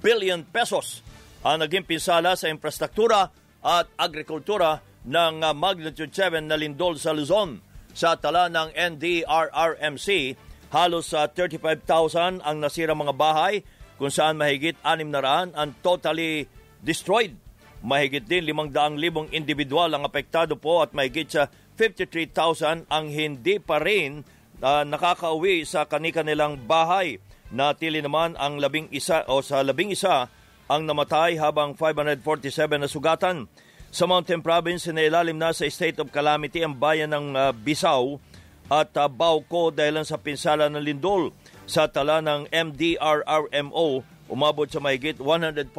billion 0.05 0.45
pesos 0.45 1.01
ang 1.41 1.65
naging 1.65 1.83
pinsala 1.89 2.37
sa 2.37 2.45
infrastruktura 2.45 3.33
at 3.65 3.89
agrikultura 3.97 4.85
ng 5.01 5.41
magnitude 5.57 6.13
7 6.13 6.45
na 6.45 6.61
lindol 6.61 6.93
sa 7.01 7.09
Luzon. 7.09 7.57
Sa 7.97 8.13
tala 8.21 8.53
ng 8.53 8.69
NDRRMC, 8.77 10.37
halos 10.69 11.09
sa 11.09 11.25
35,000 11.25 12.45
ang 12.45 12.57
nasirang 12.61 13.01
mga 13.01 13.17
bahay 13.17 13.65
kung 14.01 14.09
saan 14.09 14.33
mahigit 14.33 14.73
600 14.81 15.53
ang 15.53 15.77
totally 15.85 16.49
destroyed. 16.81 17.37
Mahigit 17.85 18.25
din 18.25 18.49
500,000 18.49 19.29
individual 19.29 19.93
ang 19.93 20.09
apektado 20.09 20.57
po 20.57 20.81
at 20.81 20.97
mahigit 20.97 21.29
sa 21.29 21.53
53,000 21.77 22.89
ang 22.89 23.05
hindi 23.13 23.61
pa 23.61 23.77
rin 23.77 24.25
uh, 24.57 24.81
nakakauwi 24.81 25.69
sa 25.69 25.85
kanika 25.85 26.25
nilang 26.25 26.65
bahay. 26.65 27.21
Natili 27.53 28.01
naman 28.01 28.33
ang 28.41 28.57
labing 28.57 28.89
isa 28.89 29.21
o 29.29 29.45
sa 29.45 29.61
labing 29.61 29.93
isa 29.93 30.25
ang 30.65 30.81
namatay 30.89 31.37
habang 31.37 31.77
547 31.77 32.81
na 32.81 32.89
sugatan. 32.89 33.45
Sa 33.93 34.09
Mountain 34.09 34.41
Province, 34.41 34.89
sinailalim 34.89 35.37
na 35.37 35.53
sa 35.53 35.69
state 35.69 36.01
of 36.01 36.09
calamity 36.09 36.65
ang 36.65 36.73
bayan 36.73 37.13
ng 37.13 37.37
uh, 37.37 37.53
Bisao 37.53 38.17
at 38.65 38.97
uh, 38.97 39.05
Bauco 39.05 39.69
dahil 39.69 40.01
sa 40.01 40.17
pinsala 40.17 40.73
ng 40.73 40.81
lindol 40.81 41.29
sa 41.71 41.87
tala 41.87 42.19
ng 42.19 42.51
MDRRMO, 42.51 44.03
umabot 44.27 44.67
sa 44.67 44.83
mahigit 44.83 45.15
147 45.15 45.71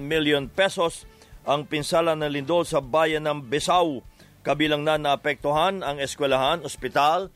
million 0.00 0.48
pesos 0.48 1.04
ang 1.44 1.68
pinsala 1.68 2.16
ng 2.16 2.32
lindol 2.32 2.64
sa 2.64 2.80
bayan 2.80 3.28
ng 3.28 3.44
Besau. 3.44 4.00
Kabilang 4.40 4.88
na 4.88 4.96
naapektuhan 4.96 5.84
ang 5.84 6.00
eskwelahan, 6.00 6.64
ospital, 6.64 7.28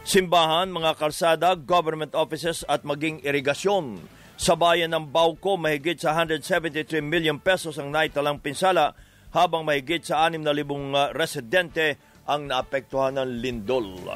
simbahan, 0.00 0.72
mga 0.72 0.96
kalsada, 0.96 1.52
government 1.60 2.16
offices 2.16 2.64
at 2.64 2.88
maging 2.88 3.20
irigasyon. 3.20 4.00
Sa 4.40 4.56
bayan 4.56 4.96
ng 4.96 5.12
Bauco, 5.12 5.60
mahigit 5.60 6.00
sa 6.00 6.16
173 6.16 7.04
million 7.04 7.36
pesos 7.36 7.76
ang 7.76 7.92
naitalang 7.92 8.40
pinsala 8.40 8.96
habang 9.36 9.60
mahigit 9.60 10.08
sa 10.08 10.24
6,000 10.24 10.40
uh, 10.40 11.12
residente 11.12 12.00
ang 12.24 12.48
naapektuhan 12.48 13.20
ng 13.20 13.28
lindol. 13.44 14.08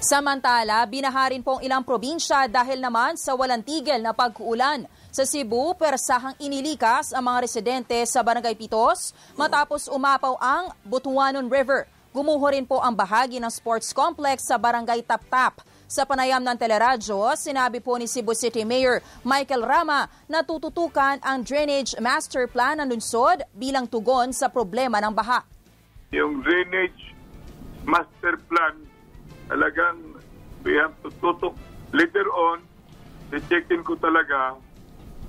Samantala, 0.00 0.80
binaharin 0.88 1.44
po 1.44 1.60
ang 1.60 1.62
ilang 1.62 1.84
probinsya 1.84 2.48
dahil 2.48 2.80
naman 2.80 3.20
sa 3.20 3.36
walang 3.36 3.60
tigil 3.60 4.00
na 4.00 4.16
pag-uulan. 4.16 4.88
Sa 5.12 5.28
Cebu, 5.28 5.76
persahang 5.76 6.32
inilikas 6.40 7.12
ang 7.12 7.28
mga 7.28 7.44
residente 7.44 8.00
sa 8.08 8.24
Barangay 8.24 8.56
Pitos 8.56 9.12
matapos 9.36 9.92
umapaw 9.92 10.40
ang 10.40 10.72
Butuanon 10.88 11.52
River. 11.52 11.84
Gumuho 12.16 12.48
rin 12.48 12.64
po 12.64 12.80
ang 12.80 12.96
bahagi 12.96 13.36
ng 13.44 13.52
sports 13.52 13.92
complex 13.92 14.48
sa 14.48 14.56
Barangay 14.56 15.04
Taptap. 15.04 15.60
Sa 15.84 16.08
panayam 16.08 16.40
ng 16.40 16.56
teleradyo, 16.56 17.36
sinabi 17.36 17.84
po 17.84 18.00
ni 18.00 18.08
Cebu 18.08 18.32
City 18.32 18.64
Mayor 18.64 19.04
Michael 19.20 19.68
Rama 19.68 20.08
na 20.32 20.40
tututukan 20.40 21.20
ang 21.20 21.44
drainage 21.44 21.92
master 22.00 22.48
plan 22.48 22.80
ng 22.80 22.88
lungsod 22.88 23.44
bilang 23.52 23.84
tugon 23.84 24.32
sa 24.32 24.48
problema 24.48 24.96
ng 25.04 25.12
baha. 25.12 25.44
Yung 26.16 26.40
drainage 26.40 27.12
master 27.84 28.40
plan 28.48 28.89
talagang 29.50 30.14
we 30.62 30.78
have 30.78 30.94
to 31.02 31.10
tutok. 31.18 31.58
Later 31.90 32.22
on, 32.30 32.62
checkin 33.50 33.82
ko 33.82 33.98
talaga, 33.98 34.54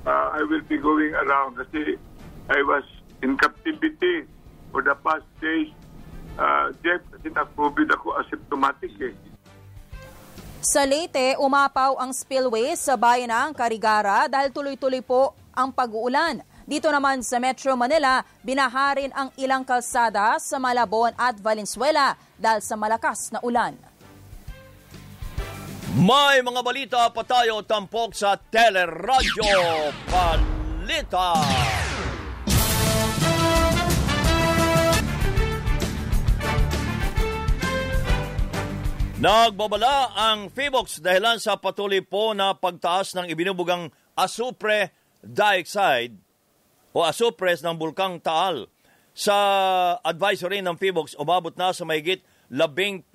uh, 0.05 0.27
I 0.37 0.45
will 0.45 0.61
be 0.69 0.77
going 0.77 1.17
around 1.17 1.57
kasi 1.57 1.97
I 2.45 2.61
was 2.61 2.85
in 3.25 3.33
captivity 3.37 4.29
for 4.69 4.85
the 4.85 4.93
past 5.01 5.25
days. 5.41 5.73
Uh, 6.37 6.71
Jeff, 6.85 7.01
kasi 7.11 7.33
na-COVID 7.33 7.91
ako 7.91 8.15
asymptomatic 8.21 8.93
eh. 9.01 9.13
Sa 10.61 10.85
Leyte, 10.85 11.35
umapaw 11.41 11.97
ang 11.97 12.13
spillway 12.13 12.77
sa 12.77 12.93
bayan 12.93 13.33
ng 13.33 13.51
Carigara 13.57 14.29
dahil 14.29 14.53
tuloy-tuloy 14.53 15.01
po 15.01 15.33
ang 15.51 15.73
pag-uulan. 15.73 16.45
Dito 16.63 16.87
naman 16.87 17.25
sa 17.25 17.41
Metro 17.41 17.73
Manila, 17.75 18.23
binaharin 18.45 19.11
ang 19.11 19.33
ilang 19.35 19.65
kalsada 19.65 20.37
sa 20.39 20.55
Malabon 20.61 21.11
at 21.17 21.35
Valenzuela 21.41 22.15
dahil 22.39 22.61
sa 22.63 22.79
malakas 22.79 23.33
na 23.33 23.41
ulan. 23.43 23.90
May 25.91 26.39
mga 26.39 26.63
balita 26.63 27.01
pa 27.11 27.19
tayo 27.27 27.67
tampok 27.67 28.15
sa 28.15 28.39
Teleradyo 28.39 29.91
Balita. 30.07 31.35
Nagbabala 39.19 40.15
ang 40.15 40.47
Feebox 40.47 41.03
dahilan 41.03 41.43
sa 41.43 41.59
patuloy 41.59 41.99
po 41.99 42.31
na 42.31 42.55
pagtaas 42.55 43.11
ng 43.19 43.27
ibinubugang 43.27 43.91
asupre 44.15 44.95
dioxide 45.19 46.15
o 46.95 47.03
asupres 47.03 47.67
ng 47.67 47.75
Bulkang 47.75 48.23
Taal. 48.23 48.71
Sa 49.11 49.35
advisory 49.99 50.63
ng 50.63 50.79
Feebox, 50.79 51.19
umabot 51.19 51.51
na 51.59 51.75
sa 51.75 51.83
mahigit 51.83 52.23
17,000 52.47 53.11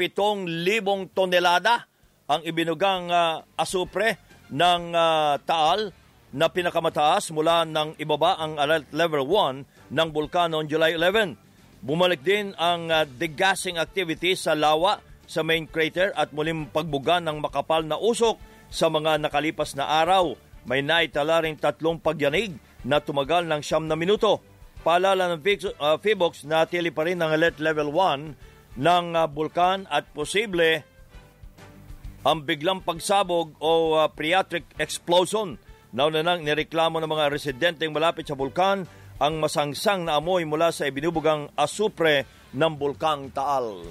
tonelada 1.16 1.88
ang 2.26 2.42
ibinugang 2.42 3.06
uh, 3.10 3.42
asupre 3.54 4.18
ng 4.50 4.94
uh, 4.94 5.38
Taal 5.46 5.94
na 6.34 6.50
pinakamataas 6.50 7.30
mula 7.30 7.62
ng 7.64 7.96
ibaba 8.02 8.36
ang 8.36 8.58
alert 8.58 8.90
level 8.90 9.24
1 9.24 9.94
ng 9.94 10.08
bulkan 10.10 10.50
noong 10.50 10.66
July 10.66 10.98
11. 10.98 11.38
Bumalik 11.86 12.20
din 12.26 12.50
ang 12.58 12.90
uh, 12.90 13.06
degassing 13.06 13.78
activity 13.78 14.34
sa 14.34 14.58
lawa 14.58 14.98
sa 15.26 15.46
main 15.46 15.66
crater 15.66 16.10
at 16.14 16.34
muling 16.34 16.66
pagbuga 16.70 17.22
ng 17.22 17.38
makapal 17.38 17.82
na 17.86 17.98
usok 17.98 18.38
sa 18.70 18.90
mga 18.90 19.22
nakalipas 19.22 19.78
na 19.78 19.86
araw. 19.86 20.34
May 20.66 20.82
naitala 20.82 21.46
rin 21.46 21.54
tatlong 21.54 22.02
pagyanig 22.02 22.58
na 22.82 22.98
tumagal 22.98 23.46
ng 23.46 23.62
siyam 23.62 23.86
na 23.86 23.94
minuto. 23.94 24.42
Paalala 24.82 25.30
ng 25.34 25.42
uh, 25.42 25.98
Feebox 25.98 26.46
na 26.46 26.66
tili 26.66 26.90
pa 26.90 27.06
rin 27.06 27.18
ng 27.18 27.30
alert 27.30 27.58
level 27.62 27.94
1 27.94 28.78
ng 28.78 29.06
uh, 29.14 29.26
bulkan 29.30 29.86
at 29.90 30.10
posible 30.10 30.82
ang 32.26 32.42
biglang 32.42 32.82
pagsabog 32.82 33.54
o 33.62 33.94
uh, 33.94 34.10
phreatic 34.10 34.66
explosion. 34.82 35.54
Nauna 35.94 36.26
nang 36.26 36.42
nireklamo 36.42 36.98
ng 36.98 37.06
mga 37.06 37.30
residenteng 37.30 37.94
malapit 37.94 38.26
sa 38.26 38.34
bulkan 38.34 38.82
ang 39.22 39.38
masangsang 39.38 40.02
na 40.02 40.18
amoy 40.18 40.42
mula 40.42 40.74
sa 40.74 40.90
ibinubugang 40.90 41.46
asupre 41.54 42.26
ng 42.50 42.72
bulkang 42.74 43.30
Taal. 43.30 43.86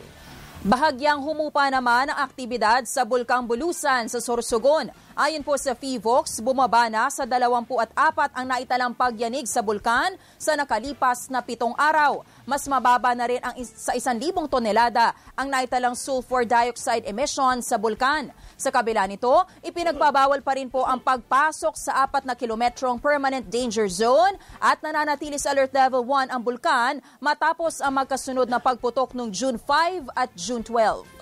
Bahagyang 0.66 1.22
humupa 1.22 1.70
naman 1.70 2.10
ang 2.10 2.26
aktibidad 2.26 2.82
sa 2.90 3.06
Bulkang 3.06 3.46
Bulusan 3.46 4.10
sa 4.10 4.18
Sorsogon. 4.18 4.90
Ayon 5.14 5.46
po 5.46 5.54
sa 5.62 5.78
FIVOX, 5.78 6.42
bumaba 6.42 6.90
na 6.90 7.06
sa 7.14 7.22
24 7.22 7.94
ang 8.34 8.46
naitalang 8.50 8.98
pagyanig 8.98 9.46
sa 9.46 9.62
bulkan 9.62 10.18
sa 10.42 10.58
nakalipas 10.58 11.30
na 11.30 11.46
pitong 11.46 11.78
araw. 11.78 12.26
Mas 12.50 12.66
mababa 12.66 13.14
na 13.14 13.30
rin 13.30 13.40
ang 13.46 13.54
sa 13.64 13.94
1,000 13.94 14.18
tonelada 14.50 15.14
ang 15.38 15.54
naitalang 15.54 15.94
sulfur 15.94 16.50
dioxide 16.50 17.06
emission 17.06 17.62
sa 17.62 17.78
bulkan. 17.78 18.34
Sa 18.58 18.74
kabila 18.74 19.06
nito, 19.06 19.46
ipinagbabawal 19.62 20.42
pa 20.42 20.58
rin 20.58 20.68
po 20.68 20.82
ang 20.82 20.98
pagpasok 20.98 21.78
sa 21.78 22.04
apat 22.10 22.26
na 22.26 22.34
kilometrong 22.34 22.98
permanent 22.98 23.46
danger 23.48 23.86
zone 23.86 24.34
at 24.58 24.82
nananatili 24.82 25.38
sa 25.38 25.54
alert 25.54 25.72
level 25.72 26.04
1 26.10 26.34
ang 26.34 26.42
bulkan 26.42 27.00
matapos 27.22 27.86
ang 27.86 28.02
magkasunod 28.02 28.52
na 28.52 28.60
pagputok 28.60 29.16
noong 29.16 29.32
June 29.32 29.56
5 29.62 30.12
at 30.12 30.34
June 30.36 30.55
12. 30.64 31.16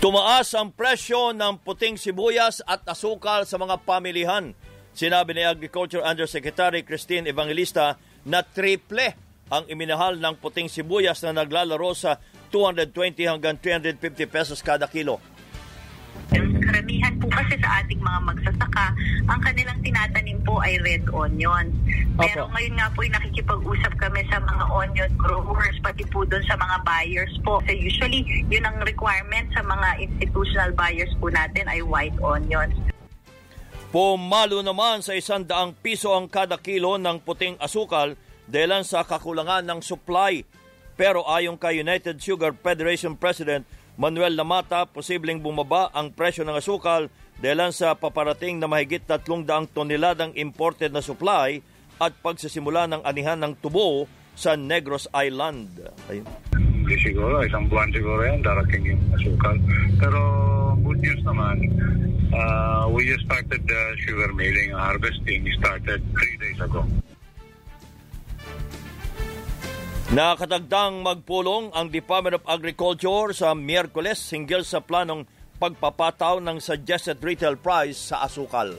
Tumaas 0.00 0.48
ang 0.56 0.72
presyo 0.72 1.36
ng 1.36 1.60
puting 1.60 2.00
sibuyas 2.00 2.64
at 2.64 2.80
asukal 2.88 3.44
sa 3.44 3.60
mga 3.60 3.84
pamilihan. 3.84 4.56
Sinabi 4.96 5.36
ni 5.36 5.44
Agriculture 5.44 6.00
Undersecretary 6.00 6.80
Christine 6.88 7.28
Evangelista 7.28 8.00
na 8.24 8.40
triple 8.40 9.12
ang 9.52 9.68
iminahal 9.68 10.16
ng 10.16 10.40
puting 10.40 10.72
sibuyas 10.72 11.20
na 11.20 11.44
naglalaro 11.44 11.92
sa 11.92 12.16
220 12.48 13.28
hanggang 13.28 13.60
350 13.60 14.24
pesos 14.24 14.64
kada 14.64 14.88
kilo. 14.88 15.20
Po 17.30 17.38
kasi 17.38 17.54
sa 17.62 17.78
ating 17.78 18.02
mga 18.02 18.20
magsasaka, 18.26 18.86
ang 19.30 19.38
kanilang 19.38 19.78
tinatanim 19.86 20.42
po 20.42 20.58
ay 20.58 20.82
red 20.82 21.06
onion. 21.14 21.70
Pero 22.18 22.50
Opo. 22.50 22.58
ngayon 22.58 22.74
nga 22.74 22.88
po 22.90 22.98
ay 23.06 23.10
nakikipag-usap 23.14 23.92
kami 24.02 24.26
sa 24.26 24.42
mga 24.42 24.64
onion 24.66 25.10
growers, 25.14 25.78
pati 25.78 26.02
po 26.10 26.26
doon 26.26 26.42
sa 26.50 26.58
mga 26.58 26.76
buyers 26.82 27.34
po. 27.46 27.62
So 27.62 27.70
usually, 27.70 28.26
yun 28.50 28.66
ang 28.66 28.82
requirement 28.82 29.46
sa 29.54 29.62
mga 29.62 30.10
institutional 30.10 30.74
buyers 30.74 31.14
po 31.22 31.30
natin 31.30 31.70
ay 31.70 31.86
white 31.86 32.18
onions. 32.18 32.74
Pumalo 33.94 34.58
naman 34.66 35.06
sa 35.06 35.14
isang 35.14 35.46
daang 35.46 35.70
piso 35.78 36.10
ang 36.10 36.26
kada 36.26 36.58
kilo 36.58 36.98
ng 36.98 37.22
puting 37.22 37.54
asukal 37.62 38.18
dahil 38.50 38.82
sa 38.82 39.06
kakulangan 39.06 39.62
ng 39.62 39.78
supply 39.82 40.42
pero 41.00 41.24
ayon 41.24 41.56
kay 41.56 41.80
United 41.80 42.20
Sugar 42.20 42.52
Federation 42.52 43.16
President 43.16 43.64
Manuel 44.00 44.32
Lamata, 44.32 44.88
posibleng 44.88 45.44
bumaba 45.44 45.92
ang 45.92 46.08
presyo 46.08 46.40
ng 46.48 46.56
asukal 46.56 47.12
dahil 47.36 47.68
sa 47.68 47.92
paparating 47.92 48.56
na 48.56 48.64
mahigit 48.64 49.04
300 49.04 49.76
toneladang 49.76 50.32
imported 50.40 50.88
na 50.88 51.04
supply 51.04 51.60
at 52.00 52.16
pagsisimula 52.24 52.88
ng 52.88 53.04
anihan 53.04 53.36
ng 53.36 53.60
tubo 53.60 54.08
sa 54.32 54.56
Negros 54.56 55.04
Island. 55.12 55.84
Ayun. 56.08 56.24
Hindi 56.56 56.96
siguro, 56.96 57.44
isang 57.44 57.68
buwan 57.68 57.92
siguro 57.92 58.24
yan, 58.24 58.40
darating 58.40 58.88
yung 58.88 59.04
asukal. 59.12 59.60
Pero 60.00 60.20
good 60.80 61.00
news 61.04 61.20
naman, 61.20 61.60
uh, 62.32 62.88
we 62.88 63.04
just 63.04 63.28
started 63.28 63.60
the 63.68 63.82
sugar 64.00 64.32
milling 64.32 64.72
harvesting 64.72 65.44
started 65.60 66.00
three 66.16 66.36
days 66.40 66.56
ago. 66.56 66.88
Nakatagdang 70.10 71.06
magpulong 71.06 71.70
ang 71.70 71.86
Department 71.86 72.42
of 72.42 72.44
Agriculture 72.50 73.30
sa 73.30 73.54
Miyerkules 73.54 74.18
hinggil 74.34 74.66
sa 74.66 74.82
planong 74.82 75.22
pagpapataw 75.62 76.42
ng 76.42 76.58
suggested 76.58 77.22
retail 77.22 77.54
price 77.54 78.10
sa 78.10 78.26
asukal. 78.26 78.74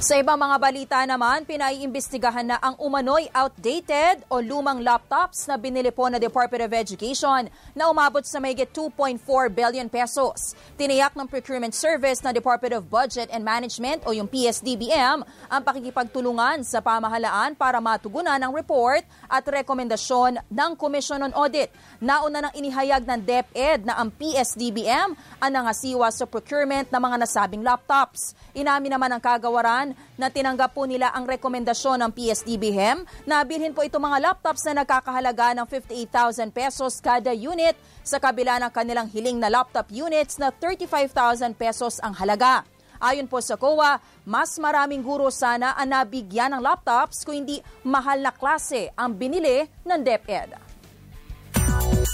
Sa 0.00 0.16
ibang 0.16 0.40
mga 0.40 0.56
balita 0.56 0.96
naman, 1.04 1.44
pinaiimbestigahan 1.44 2.48
na 2.48 2.56
ang 2.64 2.72
umano'y 2.80 3.28
outdated 3.36 4.24
o 4.32 4.40
lumang 4.40 4.80
laptops 4.80 5.44
na 5.44 5.60
binili 5.60 5.92
po 5.92 6.08
na 6.08 6.16
Department 6.16 6.64
of 6.64 6.72
Education 6.72 7.52
na 7.76 7.92
umabot 7.92 8.24
sa 8.24 8.40
mayigit 8.40 8.72
2.4 8.72 9.20
billion 9.52 9.92
pesos. 9.92 10.56
Tiniyak 10.80 11.12
ng 11.12 11.28
Procurement 11.28 11.76
Service 11.76 12.24
na 12.24 12.32
Department 12.32 12.80
of 12.80 12.88
Budget 12.88 13.28
and 13.28 13.44
Management 13.44 14.08
o 14.08 14.16
yung 14.16 14.24
PSDBM 14.24 15.20
ang 15.52 15.62
pakikipagtulungan 15.68 16.64
sa 16.64 16.80
pamahalaan 16.80 17.52
para 17.52 17.76
matugunan 17.76 18.40
ang 18.40 18.56
report 18.56 19.04
at 19.28 19.44
rekomendasyon 19.44 20.40
ng 20.48 20.70
Commission 20.80 21.20
on 21.28 21.36
Audit. 21.36 21.68
Nauna 22.00 22.48
nang 22.48 22.54
inihayag 22.56 23.04
ng 23.04 23.20
DepEd 23.20 23.84
na 23.84 24.00
ang 24.00 24.08
PSDBM 24.16 25.12
ang 25.44 25.50
nangasiwa 25.52 26.08
sa 26.08 26.24
procurement 26.24 26.88
ng 26.88 27.02
mga 27.04 27.16
nasabing 27.20 27.60
laptops. 27.60 28.32
Inamin 28.56 28.96
naman 28.96 29.12
ang 29.12 29.20
kagawaran 29.20 29.89
na 30.18 30.28
tinanggap 30.28 30.74
po 30.74 30.84
nila 30.84 31.12
ang 31.14 31.26
rekomendasyon 31.26 32.04
ng 32.06 32.10
PSDBM 32.14 33.02
na 33.26 33.42
bilhin 33.42 33.74
po 33.74 33.84
itong 33.86 34.04
mga 34.04 34.30
laptops 34.30 34.66
na 34.68 34.82
nagkakahalaga 34.82 35.56
ng 35.56 35.66
58,000 35.68 36.50
pesos 36.50 36.98
kada 36.98 37.30
unit 37.34 37.74
sa 38.00 38.18
kabila 38.18 38.58
ng 38.62 38.72
kanilang 38.72 39.08
hiling 39.08 39.38
na 39.38 39.52
laptop 39.52 39.88
units 39.92 40.36
na 40.36 40.52
35,000 40.52 41.56
pesos 41.56 41.98
ang 42.00 42.14
halaga. 42.16 42.62
Ayon 43.00 43.24
po 43.24 43.40
sa 43.40 43.56
COA, 43.56 43.96
mas 44.28 44.60
maraming 44.60 45.00
guro 45.00 45.32
sana 45.32 45.72
ang 45.72 45.88
nabigyan 45.88 46.52
ng 46.52 46.60
laptops 46.60 47.24
kung 47.24 47.40
hindi 47.40 47.64
mahal 47.80 48.20
na 48.20 48.28
klase 48.28 48.92
ang 48.92 49.16
binili 49.16 49.64
ng 49.88 50.00
DepEd. 50.04 50.52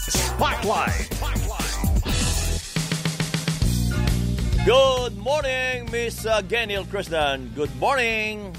Spotlight. 0.07 1.66
Good 4.67 5.15
morning, 5.23 5.87
Miss 5.95 6.27
uh, 6.27 6.43
Genil 6.43 6.83
Krishnan. 6.91 7.55
Good 7.55 7.71
morning. 7.79 8.51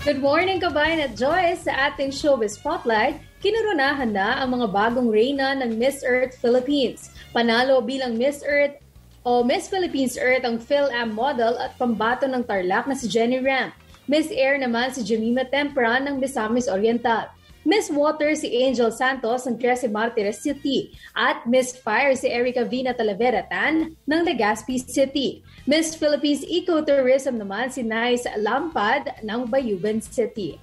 Good 0.00 0.24
morning, 0.24 0.64
kabayan 0.64 0.96
at 0.96 1.12
Joyce. 1.12 1.68
Sa 1.68 1.92
ating 1.92 2.08
showbiz 2.08 2.56
spotlight, 2.56 3.20
kinurunahan 3.44 4.16
na 4.16 4.40
ang 4.40 4.56
mga 4.56 4.72
bagong 4.72 5.12
reyna 5.12 5.52
ng 5.60 5.76
Miss 5.76 6.00
Earth 6.00 6.40
Philippines. 6.40 7.12
Panalo 7.36 7.84
bilang 7.84 8.16
Miss 8.16 8.40
Earth 8.48 8.80
o 9.28 9.44
Miss 9.44 9.68
Philippines 9.68 10.16
Earth 10.16 10.48
ang 10.48 10.56
Phil-Am 10.56 11.12
model 11.12 11.60
at 11.60 11.76
pambato 11.76 12.24
ng 12.24 12.40
Tarlac 12.40 12.88
na 12.88 12.96
si 12.96 13.12
Jenny 13.12 13.44
Ramp. 13.44 13.76
Miss 14.08 14.32
Air 14.32 14.56
naman 14.56 14.88
si 14.96 15.04
Jemima 15.04 15.44
Tempra 15.44 16.00
ng 16.00 16.16
Misamis 16.16 16.64
Oriental. 16.64 17.28
Miss 17.62 17.86
Water 17.94 18.34
si 18.34 18.50
Angel 18.58 18.90
Santos 18.90 19.46
ng 19.46 19.54
Trece 19.54 19.86
Martires 19.86 20.42
City 20.42 20.90
at 21.14 21.46
Miss 21.46 21.78
Fire 21.78 22.10
si 22.18 22.26
Erica 22.26 22.66
Vina 22.66 22.90
Talavera 22.90 23.46
Tan 23.46 23.94
ng 23.94 24.20
Legazpi 24.26 24.82
City. 24.82 25.46
Miss 25.62 25.94
Philippines 25.94 26.42
Ecotourism 26.42 27.38
naman 27.38 27.70
si 27.70 27.86
Nice 27.86 28.26
Lampad 28.34 29.22
ng 29.22 29.46
Bayugan 29.46 30.02
City. 30.02 30.58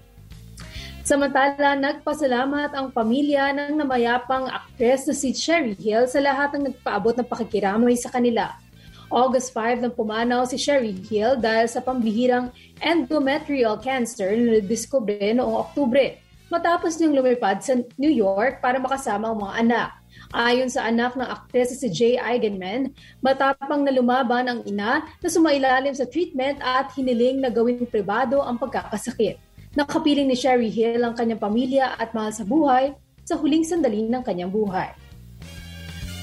Samantala, 1.07 1.79
nagpasalamat 1.79 2.75
ang 2.75 2.91
pamilya 2.91 3.55
ng 3.55 3.79
namayapang 3.79 4.51
aktres 4.51 5.07
na 5.07 5.15
si 5.15 5.31
Cherry 5.31 5.79
Hill 5.79 6.03
sa 6.03 6.19
lahat 6.19 6.59
ng 6.59 6.67
nagpaabot 6.67 7.15
ng 7.15 7.27
pakikiramay 7.31 7.95
sa 7.95 8.11
kanila. 8.11 8.59
August 9.07 9.55
5 9.55 9.87
nang 9.87 9.95
pumanaw 9.95 10.43
si 10.51 10.59
Sherry 10.59 10.99
Hill 11.07 11.39
dahil 11.39 11.65
sa 11.71 11.79
pambihirang 11.79 12.51
endometrial 12.83 13.79
cancer 13.79 14.35
na 14.35 14.59
nadiskubre 14.59 15.31
noong 15.31 15.63
Oktubre 15.63 16.28
matapos 16.49 16.97
niyang 16.97 17.21
lumipad 17.21 17.61
sa 17.61 17.77
New 17.95 18.11
York 18.11 18.59
para 18.59 18.81
makasama 18.81 19.31
ang 19.31 19.39
mga 19.39 19.55
anak. 19.61 19.89
Ayon 20.33 20.69
sa 20.69 20.85
anak 20.89 21.17
ng 21.17 21.25
aktres 21.25 21.73
si 21.77 21.89
Jay 21.89 22.17
Eigenman, 22.17 22.93
matapang 23.21 23.85
na 23.85 23.93
lumaban 23.93 24.45
ang 24.49 24.61
ina 24.65 25.05
na 25.05 25.29
sumailalim 25.29 25.93
sa 25.93 26.05
treatment 26.05 26.61
at 26.61 26.89
hiniling 26.93 27.41
na 27.41 27.49
gawing 27.49 27.85
pribado 27.85 28.41
ang 28.41 28.57
pagkakasakit. 28.57 29.41
Nakapiling 29.77 30.29
ni 30.29 30.37
Sherry 30.37 30.73
Hill 30.73 31.05
ang 31.05 31.13
kanyang 31.13 31.41
pamilya 31.41 31.93
at 31.97 32.13
mahal 32.17 32.33
sa 32.33 32.45
buhay 32.45 32.93
sa 33.21 33.37
huling 33.37 33.61
sandali 33.61 34.09
ng 34.09 34.25
kanyang 34.25 34.49
buhay. 34.49 34.89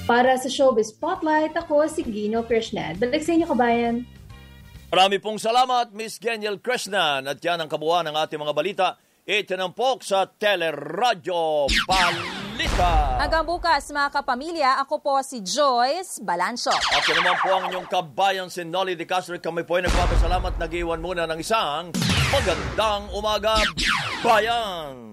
Para 0.07 0.35
sa 0.39 0.47
Showbiz 0.47 0.95
Spotlight, 0.95 1.55
ako 1.55 1.83
si 1.87 2.03
Gino 2.03 2.43
Krishnan. 2.43 2.95
Balik 2.95 3.23
sa 3.27 3.35
inyo, 3.35 3.47
kabayan. 3.47 4.07
Marami 4.87 5.19
pong 5.19 5.35
salamat, 5.35 5.91
Miss 5.91 6.15
Geniel 6.15 6.63
Krishnan. 6.63 7.27
At 7.27 7.43
yan 7.43 7.59
ang 7.59 7.67
kabuuan 7.67 8.07
ng 8.07 8.15
ating 8.15 8.39
mga 8.39 8.55
balita. 8.55 8.87
Itinampok 9.27 10.07
sa 10.07 10.23
Teleradyo 10.23 11.67
Balita. 11.83 13.19
Hanggang 13.19 13.43
bukas 13.43 13.91
mga 13.91 14.15
kapamilya, 14.15 14.79
ako 14.79 15.03
po 15.03 15.19
si 15.19 15.43
Joyce 15.43 16.23
Balancho. 16.23 16.71
At 16.71 17.03
yan 17.03 17.19
naman 17.19 17.35
po 17.43 17.51
ang 17.51 17.67
inyong 17.67 17.91
kabayan 17.91 18.47
si 18.47 18.63
Nolly 18.63 18.95
De 18.95 19.03
Castro. 19.03 19.35
Kami 19.35 19.67
po 19.67 19.83
ay 19.83 19.91
nagpapasalamat. 19.91 20.55
Nag-iwan 20.55 21.03
muna 21.03 21.27
ng 21.27 21.43
isang 21.43 21.91
magandang 22.31 23.11
umaga, 23.11 23.59
bayan! 24.23 25.06